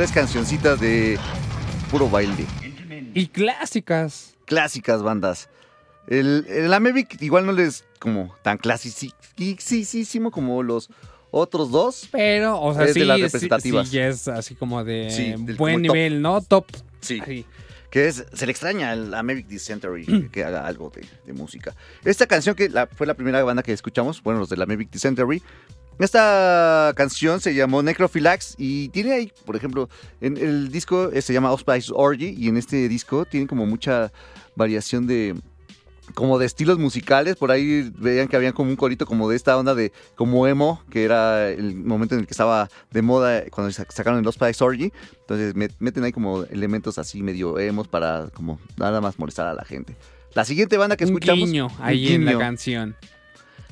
Tres 0.02 0.10
cancioncitas 0.10 0.80
de 0.80 1.16
puro 1.88 2.10
baile. 2.10 2.44
Y 3.14 3.28
clásicas. 3.28 4.34
Clásicas 4.46 5.00
bandas. 5.00 5.48
El, 6.08 6.44
el 6.48 6.74
Amebic 6.74 7.22
igual 7.22 7.46
no 7.46 7.52
les 7.52 7.84
como 8.00 8.34
tan 8.42 8.58
clasicísimo 8.58 10.32
como 10.32 10.64
los 10.64 10.90
otros 11.30 11.70
dos. 11.70 12.08
Pero, 12.10 12.60
o 12.60 12.74
sea, 12.74 12.86
es 12.86 12.94
sí, 12.94 12.98
de 12.98 13.06
las 13.06 13.20
representativas. 13.20 13.88
sí, 13.90 14.00
es 14.00 14.26
así 14.26 14.56
como 14.56 14.82
de 14.82 15.08
Sí, 15.08 15.34
del- 15.38 15.54
buen 15.54 15.74
como 15.76 15.86
top. 15.86 15.94
nivel, 15.94 16.20
¿no? 16.20 16.40
Top. 16.40 16.66
Sí. 17.00 17.46
Que 17.88 18.08
es, 18.08 18.24
se 18.32 18.46
le 18.46 18.50
extraña 18.50 18.90
al 18.90 19.14
Americ 19.14 19.46
Dysentery 19.46 20.30
que 20.32 20.42
haga 20.42 20.66
algo 20.66 20.90
de, 20.90 21.06
de 21.26 21.32
música. 21.32 21.76
Esta 22.04 22.26
canción 22.26 22.56
que 22.56 22.68
la- 22.68 22.88
fue 22.88 23.06
la 23.06 23.14
primera 23.14 23.40
banda 23.44 23.62
que 23.62 23.72
escuchamos, 23.72 24.20
bueno, 24.20 24.40
los 24.40 24.48
del 24.48 24.62
Americ 24.62 24.90
Dysentery. 24.90 25.40
Esta 25.98 26.92
canción 26.96 27.40
se 27.40 27.54
llamó 27.54 27.82
Necrophilax 27.82 28.54
y 28.58 28.88
tiene 28.88 29.12
ahí, 29.12 29.32
por 29.44 29.54
ejemplo, 29.56 29.88
en 30.20 30.36
el 30.36 30.70
disco 30.72 31.10
eh, 31.12 31.22
se 31.22 31.32
llama 31.32 31.50
Auspice 31.50 31.92
Orgy 31.94 32.34
y 32.36 32.48
en 32.48 32.56
este 32.56 32.88
disco 32.88 33.24
tiene 33.24 33.46
como 33.46 33.66
mucha 33.66 34.10
variación 34.56 35.06
de, 35.06 35.34
como 36.14 36.38
de 36.38 36.46
estilos 36.46 36.78
musicales. 36.78 37.36
Por 37.36 37.50
ahí 37.52 37.92
veían 37.98 38.26
que 38.26 38.36
habían 38.36 38.52
como 38.52 38.70
un 38.70 38.76
corito 38.76 39.06
como 39.06 39.28
de 39.28 39.36
esta 39.36 39.56
onda 39.56 39.74
de 39.74 39.92
como 40.16 40.46
emo, 40.48 40.82
que 40.90 41.04
era 41.04 41.48
el 41.50 41.76
momento 41.76 42.14
en 42.16 42.22
el 42.22 42.26
que 42.26 42.32
estaba 42.32 42.68
de 42.90 43.02
moda 43.02 43.44
cuando 43.50 43.70
sa- 43.72 43.86
sacaron 43.88 44.24
el 44.26 44.32
Spice 44.32 44.64
Orgy. 44.64 44.92
Entonces 45.20 45.54
met- 45.54 45.74
meten 45.78 46.02
ahí 46.04 46.12
como 46.12 46.42
elementos 46.44 46.98
así 46.98 47.22
medio 47.22 47.58
emos 47.60 47.86
para 47.86 48.28
como 48.34 48.58
nada 48.76 49.00
más 49.00 49.18
molestar 49.18 49.46
a 49.46 49.54
la 49.54 49.64
gente. 49.64 49.94
La 50.34 50.44
siguiente 50.46 50.78
banda 50.78 50.96
que 50.96 51.04
Un 51.04 51.10
escuchamos... 51.10 51.44
guiño 51.48 51.66
un 51.66 51.72
ahí 51.84 52.14
en 52.14 52.24
la 52.24 52.32
guiño. 52.32 52.40
canción. 52.40 52.96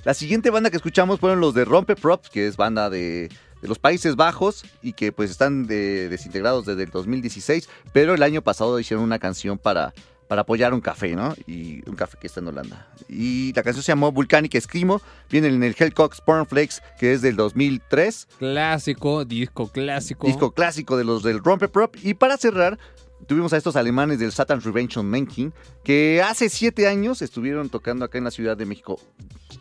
La 0.05 0.14
siguiente 0.14 0.51
banda 0.51 0.70
que 0.70 0.76
escuchamos 0.76 1.20
fueron 1.20 1.40
los 1.40 1.53
de 1.55 1.64
Rompe 1.64 1.94
Props, 1.96 2.30
que 2.30 2.46
es 2.46 2.57
banda 2.57 2.88
de, 2.88 3.28
de 3.61 3.68
los 3.68 3.78
Países 3.78 4.16
Bajos 4.16 4.64
y 4.82 4.94
que 4.94 5.12
pues 5.12 5.30
están 5.30 5.66
de- 5.66 6.09
desintegrados 6.09 6.64
desde 6.64 6.84
el 6.84 6.90
2016, 6.90 7.68
pero 7.92 8.14
el 8.14 8.22
año 8.22 8.40
pasado 8.42 8.80
hicieron 8.80 9.05
una 9.05 9.18
canción 9.18 9.59
para, 9.59 9.92
para 10.26 10.40
apoyar 10.42 10.72
un 10.72 10.80
café, 10.80 11.14
¿no? 11.14 11.34
Y 11.46 11.86
un 11.86 11.96
café 11.96 12.16
que 12.18 12.28
está 12.28 12.40
en 12.40 12.48
Holanda. 12.48 12.88
Y 13.11 13.53
la 13.53 13.62
canción 13.62 13.82
se 13.82 13.92
llamó 13.92 14.11
Volcanic 14.11 14.55
Escrimo, 14.55 15.03
viene 15.28 15.48
en 15.48 15.62
el 15.62 15.76
Hellcox 15.78 16.22
Pornflakes, 16.22 16.76
que 16.98 17.12
es 17.12 17.20
del 17.20 17.36
2003, 17.36 18.26
Clásico, 18.38 19.26
disco 19.26 19.68
clásico. 19.68 20.26
disco 20.26 20.53
clásico 20.53 20.96
de 20.96 21.05
los 21.05 21.22
del 21.22 21.40
Rompe 21.44 21.68
Prop. 21.68 21.94
Y 22.03 22.14
para 22.14 22.38
cerrar, 22.38 22.78
tuvimos 23.27 23.53
a 23.53 23.57
estos 23.57 23.77
alemanes 23.77 24.18
del 24.18 24.33
Satan's 24.33 24.64
Revenge 24.64 24.99
on 24.99 25.07
Menking, 25.09 25.53
que 25.85 26.23
hace 26.23 26.49
siete 26.49 26.87
años 26.89 27.23
estuvieron 27.23 27.68
tocando 27.68 28.05
acá 28.05 28.18
en 28.18 28.25
la 28.25 28.31
Ciudad 28.31 28.57
de 28.57 28.66
México, 28.66 29.01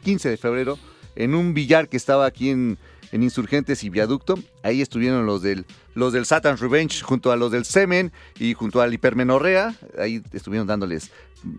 15 0.03 0.30
de 0.30 0.38
febrero, 0.38 0.78
en 1.16 1.36
un 1.36 1.53
billar 1.53 1.89
que 1.89 1.97
estaba 1.97 2.26
aquí 2.26 2.49
en, 2.49 2.78
en 3.12 3.24
Insurgentes 3.24 3.84
y 3.84 3.89
Viaducto. 3.89 4.36
Ahí 4.64 4.82
estuvieron 4.82 5.26
los 5.26 5.41
del, 5.41 5.66
los 5.95 6.14
del 6.14 6.26
Satan's 6.26 6.60
Revenge 6.60 7.01
junto 7.01 7.32
a 7.32 7.36
los 7.36 7.51
del 7.51 7.66
Semen 7.66 8.12
y 8.39 8.53
junto 8.53 8.82
al 8.82 8.93
Hipermenorrea. 8.93 9.76
Ahí 9.97 10.22
estuvieron 10.34 10.68
dándoles 10.68 11.12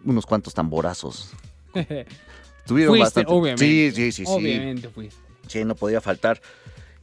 unos 0.04 0.26
cuantos 0.26 0.54
tamborazos. 0.54 1.32
Tuvieron 2.66 2.92
Fuiste, 2.92 3.04
bastante. 3.04 3.32
obviamente. 3.32 3.64
Sí, 3.64 3.90
sí, 3.94 4.12
sí, 4.12 4.24
sí. 4.26 4.32
Obviamente 4.32 4.88
fuiste. 4.88 5.16
Sí, 5.48 5.64
no 5.64 5.74
podía 5.74 6.00
faltar. 6.00 6.40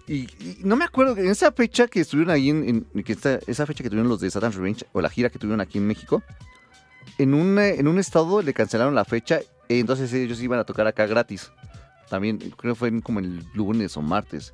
Y, 0.08 0.20
y 0.40 0.58
no 0.64 0.76
me 0.78 0.86
acuerdo, 0.86 1.18
en 1.18 1.28
esa 1.30 1.52
fecha 1.52 1.88
que 1.88 2.00
estuvieron 2.00 2.34
ahí, 2.34 2.50
en, 2.50 2.86
en- 2.94 3.04
que 3.04 3.12
esta- 3.14 3.40
esa 3.46 3.66
fecha 3.66 3.84
que 3.84 3.90
tuvieron 3.90 4.08
los 4.10 4.22
de 4.22 4.30
Satan's 4.32 4.56
Revenge, 4.56 4.86
o 4.94 5.02
la 5.02 5.10
gira 5.10 5.30
que 5.30 5.38
tuvieron 5.38 5.60
aquí 5.62 5.78
en 5.80 5.88
México, 5.88 6.24
en 7.18 7.34
un, 7.34 7.60
eh, 7.60 7.76
en 7.80 7.88
un 7.88 8.00
estado 8.00 8.42
le 8.42 8.54
cancelaron 8.54 8.96
la 8.96 9.04
fecha, 9.06 9.42
y 9.68 9.80
entonces 9.80 10.14
ellos 10.14 10.42
iban 10.42 10.60
a 10.60 10.64
tocar 10.64 10.88
acá 10.88 11.06
gratis. 11.08 11.52
También, 12.10 12.38
creo 12.38 12.74
que 12.74 12.80
fue 12.80 13.02
como 13.02 13.20
el 13.20 13.44
lunes 13.54 13.98
o 13.98 14.02
martes. 14.02 14.54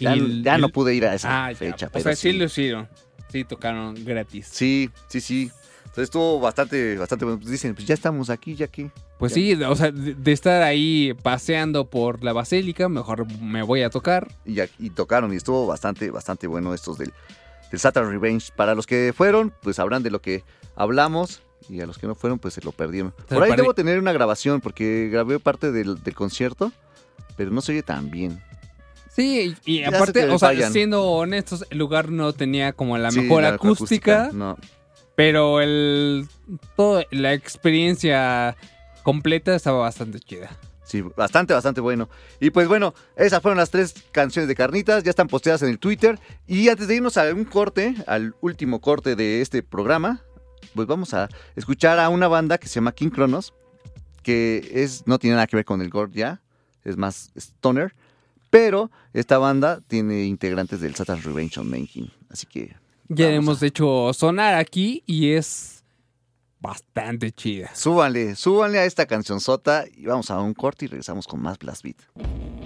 Ya, 0.00 0.14
el- 0.14 0.42
ya 0.42 0.56
no 0.56 0.70
pude 0.70 0.94
ir 0.94 1.04
a 1.06 1.14
esa 1.14 1.46
Ah, 1.46 1.52
ya. 1.52 1.58
fecha. 1.58 1.86
O 1.88 1.90
pero 1.90 2.02
sea, 2.04 2.16
sí 2.16 2.32
sí. 2.32 2.38
lo 2.38 2.44
hicieron. 2.46 2.88
Sí, 3.30 3.44
tocaron 3.44 3.94
gratis. 4.04 4.46
Sí, 4.50 4.90
sí, 5.08 5.20
sí. 5.20 5.50
Entonces 5.96 6.08
estuvo 6.08 6.38
bastante, 6.40 6.98
bastante 6.98 7.24
bueno. 7.24 7.40
Pues 7.40 7.50
dicen, 7.50 7.74
pues 7.74 7.86
ya 7.86 7.94
estamos 7.94 8.28
aquí, 8.28 8.54
ya 8.54 8.66
que. 8.66 8.90
Pues 9.18 9.32
sí, 9.32 9.54
o 9.54 9.74
sea, 9.76 9.90
de, 9.90 10.12
de 10.12 10.32
estar 10.32 10.60
ahí 10.60 11.16
paseando 11.22 11.88
por 11.88 12.22
la 12.22 12.34
basílica, 12.34 12.90
mejor 12.90 13.26
me 13.40 13.62
voy 13.62 13.80
a 13.80 13.88
tocar. 13.88 14.30
y, 14.44 14.90
tocaron 14.90 15.32
y 15.32 15.36
estuvo 15.36 15.66
bastante, 15.66 16.10
bastante 16.10 16.48
bueno 16.48 16.74
estos 16.74 16.98
del, 16.98 17.14
del 17.70 17.80
Saturn 17.80 18.10
Revenge. 18.10 18.52
Para 18.54 18.74
los 18.74 18.86
que 18.86 19.14
fueron, 19.16 19.54
pues 19.62 19.76
sabrán 19.76 20.02
de 20.02 20.10
lo 20.10 20.20
que 20.20 20.44
hablamos 20.74 21.40
y 21.70 21.80
a 21.80 21.86
los 21.86 21.96
que 21.96 22.06
no 22.06 22.14
fueron, 22.14 22.38
pues 22.40 22.52
se 22.52 22.60
lo 22.60 22.72
perdieron. 22.72 23.14
Por 23.30 23.42
ahí 23.42 23.56
debo 23.56 23.72
tener 23.72 23.98
una 23.98 24.12
grabación 24.12 24.60
porque 24.60 25.08
grabé 25.10 25.40
parte 25.40 25.72
del, 25.72 26.04
del 26.04 26.14
concierto, 26.14 26.72
pero 27.38 27.50
no 27.50 27.62
se 27.62 27.72
oye 27.72 27.82
tan 27.82 28.10
bien. 28.10 28.42
Sí, 29.10 29.56
y, 29.64 29.82
aparte, 29.82 30.28
o 30.28 30.38
sea, 30.38 30.70
siendo 30.70 31.04
honestos, 31.04 31.64
el 31.70 31.78
lugar 31.78 32.10
no 32.10 32.34
tenía 32.34 32.74
como 32.74 32.98
la 32.98 33.10
Sí, 33.10 33.22
mejor 33.22 33.44
la 33.44 33.52
mejor 33.52 33.70
acústica, 33.70 34.24
acústica, 34.24 34.36
no. 34.36 34.58
Pero 35.16 35.60
el 35.60 36.28
la 37.10 37.32
experiencia 37.32 38.56
completa 39.02 39.54
estaba 39.56 39.78
bastante 39.78 40.20
chida. 40.20 40.50
Sí, 40.84 41.02
bastante, 41.16 41.52
bastante 41.52 41.80
bueno. 41.80 42.08
Y 42.38 42.50
pues 42.50 42.68
bueno, 42.68 42.94
esas 43.16 43.42
fueron 43.42 43.58
las 43.58 43.70
tres 43.70 43.94
canciones 44.12 44.46
de 44.46 44.54
Carnitas, 44.54 45.02
ya 45.02 45.10
están 45.10 45.26
posteadas 45.26 45.62
en 45.62 45.70
el 45.70 45.80
Twitter. 45.80 46.20
Y 46.46 46.68
antes 46.68 46.86
de 46.86 46.94
irnos 46.94 47.16
a 47.16 47.24
un 47.34 47.44
corte, 47.44 47.96
al 48.06 48.36
último 48.40 48.80
corte 48.80 49.16
de 49.16 49.40
este 49.40 49.64
programa, 49.64 50.22
pues 50.76 50.86
vamos 50.86 51.12
a 51.12 51.28
escuchar 51.56 51.98
a 51.98 52.08
una 52.08 52.28
banda 52.28 52.58
que 52.58 52.68
se 52.68 52.76
llama 52.76 52.92
King 52.92 53.10
Kronos, 53.10 53.52
que 54.22 54.70
es, 54.74 55.08
no 55.08 55.18
tiene 55.18 55.34
nada 55.34 55.48
que 55.48 55.56
ver 55.56 55.64
con 55.64 55.82
el 55.82 55.90
gore 55.90 56.12
ya, 56.14 56.40
es 56.84 56.96
más 56.96 57.30
stoner. 57.34 57.94
Pero 58.50 58.92
esta 59.12 59.38
banda 59.38 59.80
tiene 59.88 60.24
integrantes 60.24 60.80
del 60.80 60.94
Satan's 60.94 61.24
Revenge 61.24 61.58
on 61.58 61.68
Making. 61.68 62.12
Así 62.30 62.46
que 62.46 62.76
Ya 63.08 63.30
hemos 63.30 63.62
hecho 63.62 64.12
sonar 64.12 64.54
aquí 64.54 65.02
y 65.06 65.32
es 65.32 65.84
bastante 66.60 67.30
chida. 67.32 67.70
súbanle, 67.74 68.34
súbanle 68.34 68.78
a 68.78 68.84
esta 68.84 69.06
canción 69.06 69.40
sota 69.40 69.84
y 69.94 70.06
vamos 70.06 70.30
a 70.30 70.40
un 70.40 70.54
corte 70.54 70.86
y 70.86 70.88
regresamos 70.88 71.26
con 71.26 71.40
más 71.40 71.58
Blast 71.58 71.82
Beat. 71.82 72.65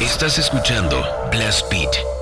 Estás 0.00 0.38
escuchando 0.38 1.04
Blast 1.32 1.68
Beat. 1.72 2.17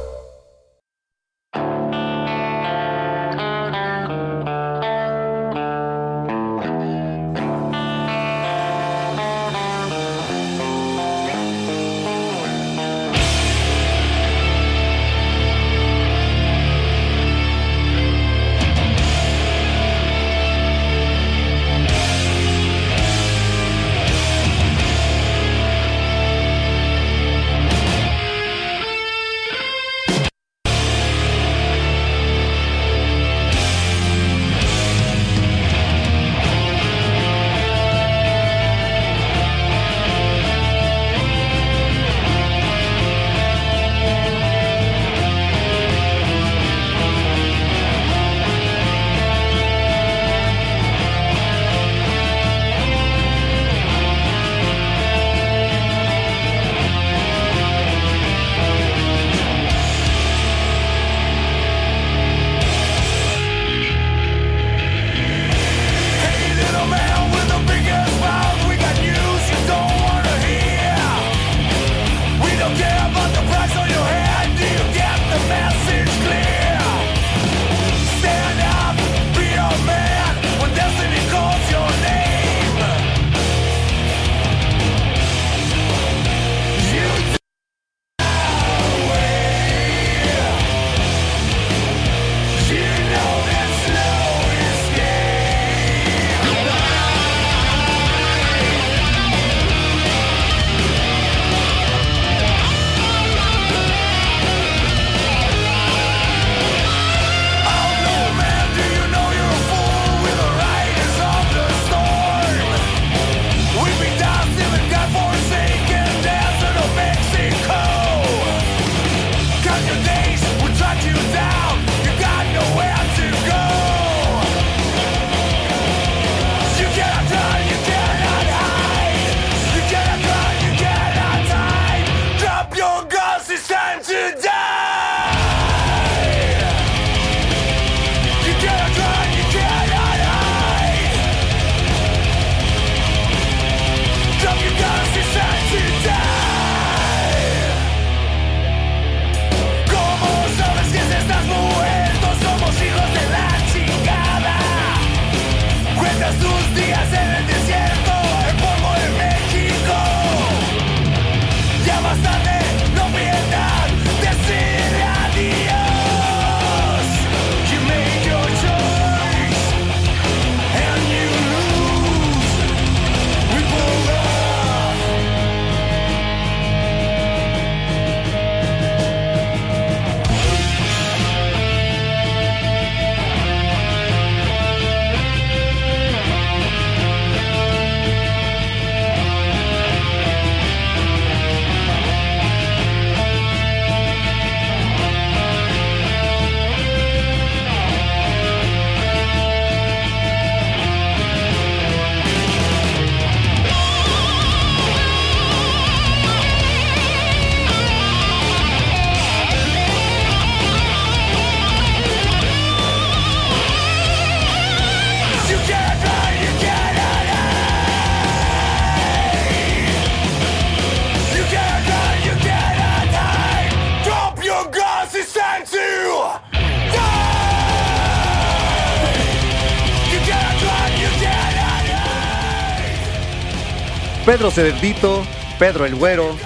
Pedro 234.26 234.50
Cerdito, 234.50 235.24
Pedro 235.58 235.86
el 235.86 235.94
Güero, 235.94 236.36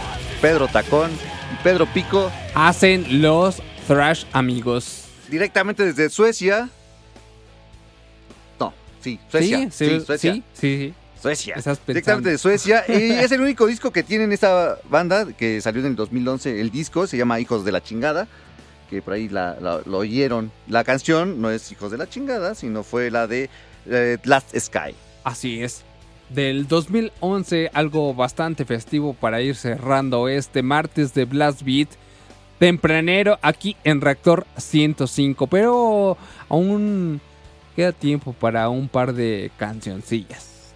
Pedro 0.40 0.68
Tacón 0.68 1.10
y 1.10 1.62
Pedro 1.64 1.86
Pico, 1.86 2.30
Hacen 2.54 3.22
los 3.22 3.62
Thrash 3.88 4.24
amigos. 4.32 5.04
directamente 5.28 5.84
desde 5.84 6.10
Suecia. 6.10 6.68
No, 8.58 8.72
sí, 9.00 9.18
Suecia. 9.30 9.58
Sí, 9.58 9.68
sí, 9.70 10.00
Suecia. 10.04 10.32
sí, 10.34 10.42
sí, 10.52 10.76
sí. 10.78 10.94
Suecia. 11.20 11.54
Directamente 11.86 12.30
de 12.30 12.38
Suecia. 12.38 12.84
Y 12.88 13.10
es 13.12 13.30
el 13.32 13.40
único 13.40 13.66
disco 13.66 13.90
que 13.92 14.02
tienen 14.02 14.32
esta 14.32 14.78
banda 14.88 15.26
que 15.32 15.60
salió 15.60 15.80
en 15.80 15.88
el 15.88 15.96
2011. 15.96 16.60
El 16.60 16.70
disco 16.70 17.06
se 17.06 17.16
llama 17.18 17.40
Hijos 17.40 17.64
de 17.64 17.72
la 17.72 17.82
Chingada. 17.82 18.26
Que 18.88 19.02
por 19.02 19.14
ahí 19.14 19.28
la- 19.28 19.56
la- 19.60 19.82
lo 19.84 19.98
oyeron. 19.98 20.50
La 20.66 20.82
canción 20.82 21.40
no 21.42 21.50
es 21.50 21.70
Hijos 21.72 21.90
de 21.90 21.98
la 21.98 22.08
Chingada, 22.08 22.54
sino 22.54 22.82
fue 22.82 23.10
la 23.10 23.26
de 23.26 23.50
eh, 23.86 24.16
Last 24.24 24.56
Sky. 24.58 24.94
Así 25.24 25.62
es. 25.62 25.84
Del 26.34 26.68
2011, 26.68 27.70
algo 27.74 28.14
bastante 28.14 28.64
festivo 28.64 29.14
para 29.14 29.40
ir 29.40 29.56
cerrando 29.56 30.28
este 30.28 30.62
martes 30.62 31.12
de 31.12 31.24
Blast 31.24 31.62
Beat. 31.62 31.88
Tempranero 32.60 33.36
aquí 33.42 33.76
en 33.82 34.00
Reactor 34.00 34.46
105. 34.56 35.48
Pero 35.48 36.16
aún 36.48 37.20
queda 37.74 37.90
tiempo 37.90 38.32
para 38.32 38.68
un 38.68 38.88
par 38.88 39.12
de 39.12 39.50
cancioncillas. 39.56 40.72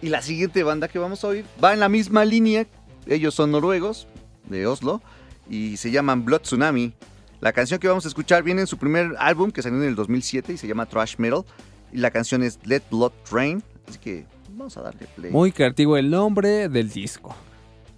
Y 0.00 0.08
la 0.08 0.22
siguiente 0.22 0.62
banda 0.62 0.86
que 0.86 1.00
vamos 1.00 1.24
a 1.24 1.28
oír 1.28 1.44
va 1.62 1.72
en 1.72 1.80
la 1.80 1.88
misma 1.88 2.24
línea. 2.24 2.68
Ellos 3.08 3.34
son 3.34 3.50
noruegos, 3.50 4.06
de 4.48 4.68
Oslo, 4.68 5.02
y 5.50 5.78
se 5.78 5.90
llaman 5.90 6.24
Blood 6.24 6.42
Tsunami. 6.42 6.92
La 7.40 7.52
canción 7.52 7.80
que 7.80 7.88
vamos 7.88 8.04
a 8.04 8.08
escuchar 8.08 8.44
viene 8.44 8.60
en 8.60 8.66
su 8.68 8.78
primer 8.78 9.16
álbum 9.18 9.50
que 9.50 9.62
salió 9.62 9.82
en 9.82 9.88
el 9.88 9.96
2007 9.96 10.52
y 10.52 10.58
se 10.58 10.68
llama 10.68 10.86
Trash 10.86 11.16
Metal. 11.18 11.44
Y 11.92 11.96
la 11.96 12.12
canción 12.12 12.44
es 12.44 12.60
Let 12.64 12.82
Blood 12.88 13.12
Drain. 13.28 13.64
Así 13.88 13.98
que 13.98 14.26
vamos 14.62 14.76
a 14.76 14.82
darle 14.82 15.06
play. 15.16 15.32
Muy 15.32 15.50
creativo 15.50 15.96
el 15.96 16.08
nombre 16.08 16.68
del 16.68 16.88
disco. 16.88 17.34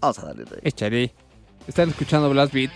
Vamos 0.01 0.19
a 0.19 0.27
darle 0.27 0.47
play. 0.47 0.61
Echaré. 0.65 1.15
Están 1.67 1.91
escuchando 1.91 2.31
Blast 2.31 2.53
Beat. 2.55 2.71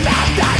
Let 0.00 0.51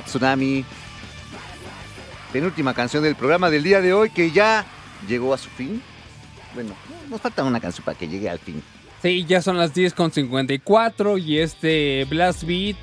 Tsunami. 0.00 0.64
Penúltima 2.32 2.72
canción 2.72 3.02
del 3.02 3.14
programa 3.14 3.50
del 3.50 3.62
día 3.62 3.82
de 3.82 3.92
hoy 3.92 4.08
que 4.08 4.30
ya 4.30 4.64
llegó 5.06 5.34
a 5.34 5.38
su 5.38 5.50
fin. 5.50 5.82
Bueno, 6.54 6.74
nos 7.10 7.20
falta 7.20 7.44
una 7.44 7.60
canción 7.60 7.84
para 7.84 7.98
que 7.98 8.08
llegue 8.08 8.30
al 8.30 8.38
fin. 8.38 8.62
Sí, 9.02 9.24
ya 9.24 9.42
son 9.42 9.58
las 9.58 9.74
10.54 9.74 11.22
y 11.22 11.38
este 11.38 12.06
Blast 12.08 12.44
Beat 12.44 12.76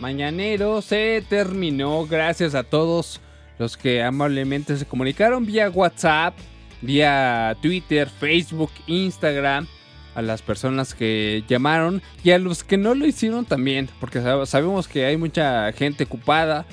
mañanero 0.00 0.82
se 0.82 1.24
terminó. 1.28 2.06
Gracias 2.06 2.54
a 2.54 2.62
todos 2.62 3.20
los 3.58 3.76
que 3.76 4.02
amablemente 4.02 4.76
se 4.76 4.86
comunicaron 4.86 5.46
vía 5.46 5.70
WhatsApp, 5.70 6.36
vía 6.82 7.56
Twitter, 7.62 8.08
Facebook, 8.08 8.70
Instagram. 8.86 9.66
A 10.14 10.22
las 10.22 10.42
personas 10.42 10.94
que 10.94 11.42
llamaron 11.48 12.00
y 12.22 12.30
a 12.30 12.38
los 12.38 12.62
que 12.62 12.76
no 12.76 12.94
lo 12.94 13.04
hicieron 13.06 13.44
también, 13.44 13.88
porque 14.00 14.20
sab- 14.20 14.46
sabemos 14.46 14.86
que 14.86 15.06
hay 15.06 15.16
mucha 15.16 15.72
gente 15.72 16.04
ocupada 16.04 16.66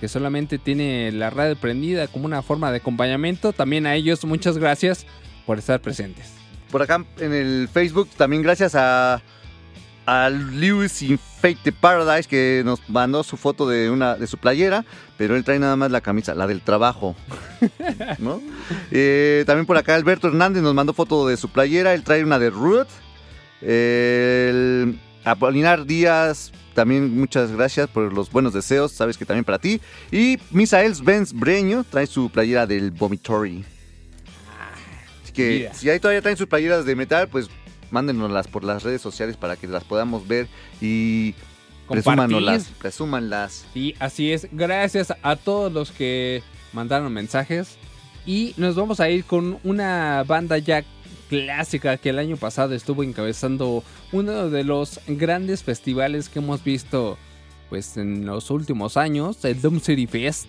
que 0.00 0.08
solamente 0.08 0.58
tiene 0.58 1.10
la 1.12 1.28
radio 1.28 1.56
prendida 1.56 2.06
como 2.06 2.24
una 2.24 2.40
forma 2.40 2.70
de 2.70 2.78
acompañamiento. 2.78 3.52
También 3.52 3.84
a 3.86 3.94
ellos 3.94 4.24
muchas 4.24 4.56
gracias 4.56 5.06
por 5.44 5.58
estar 5.58 5.80
presentes. 5.80 6.32
Por 6.70 6.82
acá 6.82 7.04
en 7.18 7.32
el 7.34 7.68
Facebook 7.72 8.08
también 8.16 8.42
gracias 8.42 8.74
a 8.74 9.22
a 10.08 10.30
Lewis 10.30 11.02
Infate 11.02 11.70
Paradise 11.70 12.26
que 12.26 12.62
nos 12.64 12.80
mandó 12.88 13.22
su 13.22 13.36
foto 13.36 13.68
de 13.68 13.90
una 13.90 14.14
de 14.16 14.26
su 14.26 14.38
playera, 14.38 14.86
pero 15.18 15.36
él 15.36 15.44
trae 15.44 15.58
nada 15.58 15.76
más 15.76 15.90
la 15.90 16.00
camisa, 16.00 16.34
la 16.34 16.46
del 16.46 16.62
trabajo. 16.62 17.14
¿no? 18.18 18.40
Eh, 18.90 19.44
también 19.46 19.66
por 19.66 19.76
acá 19.76 19.96
Alberto 19.96 20.28
Hernández 20.28 20.62
nos 20.62 20.72
mandó 20.72 20.94
foto 20.94 21.28
de 21.28 21.36
su 21.36 21.50
playera, 21.50 21.92
él 21.92 22.04
trae 22.04 22.24
una 22.24 22.38
de 22.38 22.48
Ruth. 22.48 22.88
El 23.60 24.98
Apolinar 25.24 25.84
Díaz, 25.84 26.52
también 26.72 27.14
muchas 27.14 27.52
gracias 27.52 27.86
por 27.88 28.10
los 28.10 28.32
buenos 28.32 28.54
deseos, 28.54 28.92
sabes 28.92 29.18
que 29.18 29.26
también 29.26 29.44
para 29.44 29.58
ti. 29.58 29.78
Y 30.10 30.38
Misael 30.50 30.94
Benz 31.02 31.34
Breño 31.34 31.84
trae 31.84 32.06
su 32.06 32.30
playera 32.30 32.66
del 32.66 32.92
Vomitory. 32.92 33.62
Así 35.22 35.32
que 35.34 35.68
si 35.74 35.90
ahí 35.90 36.00
todavía 36.00 36.22
traen 36.22 36.38
sus 36.38 36.46
playeras 36.46 36.86
de 36.86 36.96
metal, 36.96 37.28
pues 37.28 37.50
mándenoslas 37.90 38.48
por 38.48 38.64
las 38.64 38.82
redes 38.82 39.00
sociales 39.00 39.36
para 39.36 39.56
que 39.56 39.66
las 39.66 39.84
podamos 39.84 40.26
ver 40.26 40.48
y 40.80 41.34
presúmanoslas, 41.88 42.68
presúmanlas. 42.78 43.66
Sí, 43.72 43.94
así 43.98 44.32
es. 44.32 44.48
Gracias 44.52 45.14
a 45.22 45.36
todos 45.36 45.72
los 45.72 45.90
que 45.90 46.42
mandaron 46.72 47.12
mensajes. 47.12 47.76
Y 48.26 48.52
nos 48.58 48.74
vamos 48.76 49.00
a 49.00 49.08
ir 49.08 49.24
con 49.24 49.58
una 49.64 50.22
banda 50.26 50.58
ya 50.58 50.84
clásica 51.28 51.96
que 51.96 52.10
el 52.10 52.18
año 52.18 52.36
pasado 52.36 52.74
estuvo 52.74 53.02
encabezando 53.02 53.82
uno 54.12 54.50
de 54.50 54.64
los 54.64 55.00
grandes 55.06 55.62
festivales 55.62 56.28
que 56.28 56.38
hemos 56.40 56.62
visto 56.64 57.16
pues 57.68 57.96
en 57.96 58.24
los 58.24 58.50
últimos 58.50 58.96
años, 58.96 59.44
el 59.44 59.60
Doom 59.60 59.80
City 59.80 60.06
Fest, 60.06 60.48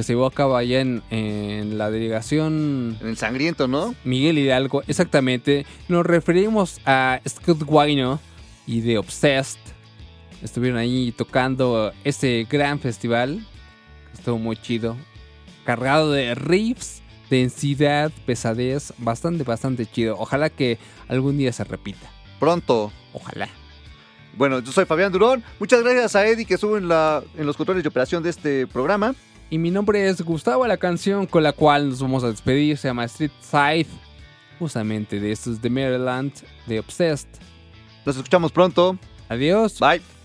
que 0.00 0.04
se 0.04 0.14
llevó 0.14 0.24
a 0.24 0.30
cabo 0.30 0.56
allá 0.56 0.80
en, 0.80 1.02
en 1.10 1.76
la 1.76 1.90
delegación... 1.90 2.96
En 3.02 3.08
el 3.08 3.18
sangriento, 3.18 3.68
¿no? 3.68 3.94
Miguel 4.02 4.38
Hidalgo, 4.38 4.82
exactamente. 4.86 5.66
Nos 5.88 6.06
referimos 6.06 6.80
a 6.86 7.20
Scott 7.28 7.64
Wino 7.66 8.18
y 8.66 8.80
The 8.80 8.96
Obsessed. 8.96 9.60
Estuvieron 10.42 10.78
ahí 10.78 11.12
tocando 11.12 11.92
este 12.02 12.46
gran 12.48 12.80
festival. 12.80 13.46
Estuvo 14.14 14.38
muy 14.38 14.56
chido. 14.56 14.96
Cargado 15.66 16.12
de 16.12 16.34
riffs, 16.34 17.02
densidad, 17.28 18.10
pesadez. 18.24 18.94
Bastante, 18.96 19.44
bastante 19.44 19.84
chido. 19.84 20.16
Ojalá 20.18 20.48
que 20.48 20.78
algún 21.08 21.36
día 21.36 21.52
se 21.52 21.64
repita. 21.64 22.10
Pronto. 22.38 22.90
Ojalá. 23.12 23.50
Bueno, 24.38 24.60
yo 24.60 24.72
soy 24.72 24.86
Fabián 24.86 25.12
Durón. 25.12 25.44
Muchas 25.58 25.82
gracias 25.82 26.16
a 26.16 26.26
Eddie 26.26 26.46
que 26.46 26.54
estuvo 26.54 26.78
en, 26.78 26.88
la, 26.88 27.22
en 27.36 27.44
los 27.44 27.58
controles 27.58 27.82
de 27.82 27.90
operación 27.90 28.22
de 28.22 28.30
este 28.30 28.66
programa. 28.66 29.14
Y 29.50 29.58
mi 29.58 29.72
nombre 29.72 30.08
es 30.08 30.22
Gustavo. 30.22 30.66
La 30.66 30.76
canción 30.76 31.26
con 31.26 31.42
la 31.42 31.52
cual 31.52 31.88
nos 31.88 32.00
vamos 32.00 32.22
a 32.22 32.28
despedir 32.28 32.78
se 32.78 32.88
llama 32.88 33.04
Street 33.04 33.32
Side. 33.40 33.88
Justamente 34.60 35.18
de 35.18 35.32
estos 35.32 35.60
de 35.60 35.68
Maryland, 35.68 36.32
de 36.66 36.78
Obsessed. 36.78 37.28
Nos 38.06 38.16
escuchamos 38.16 38.52
pronto. 38.52 38.96
Adiós. 39.28 39.78
Bye. 39.80 40.19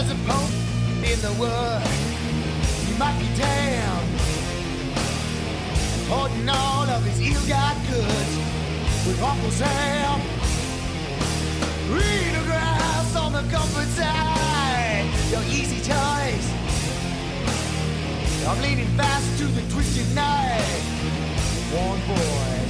There's 0.00 0.12
a 0.12 0.24
pope 0.24 0.50
in 1.04 1.20
the 1.20 1.32
wood. 1.38 1.82
He 2.88 2.96
might 2.98 3.18
be 3.20 3.28
damned. 3.36 4.08
Hoarding 6.08 6.48
all 6.48 6.88
of 6.88 7.04
his 7.04 7.20
ill-got 7.20 7.76
goods 7.84 8.34
with 9.06 9.22
Uncle 9.22 9.50
Sam. 9.50 10.20
Greener 11.88 12.44
grass 12.46 13.14
on 13.14 13.34
the 13.34 13.42
comfort 13.52 13.88
side. 13.88 15.04
Your 15.30 15.42
easy 15.42 15.80
choice. 15.84 16.48
I'm 18.48 18.62
leaning 18.62 18.88
fast 18.96 19.38
to 19.40 19.44
the 19.44 19.60
twisted 19.70 20.14
knife. 20.14 21.74
Warm 21.74 22.00
boys. 22.08 22.69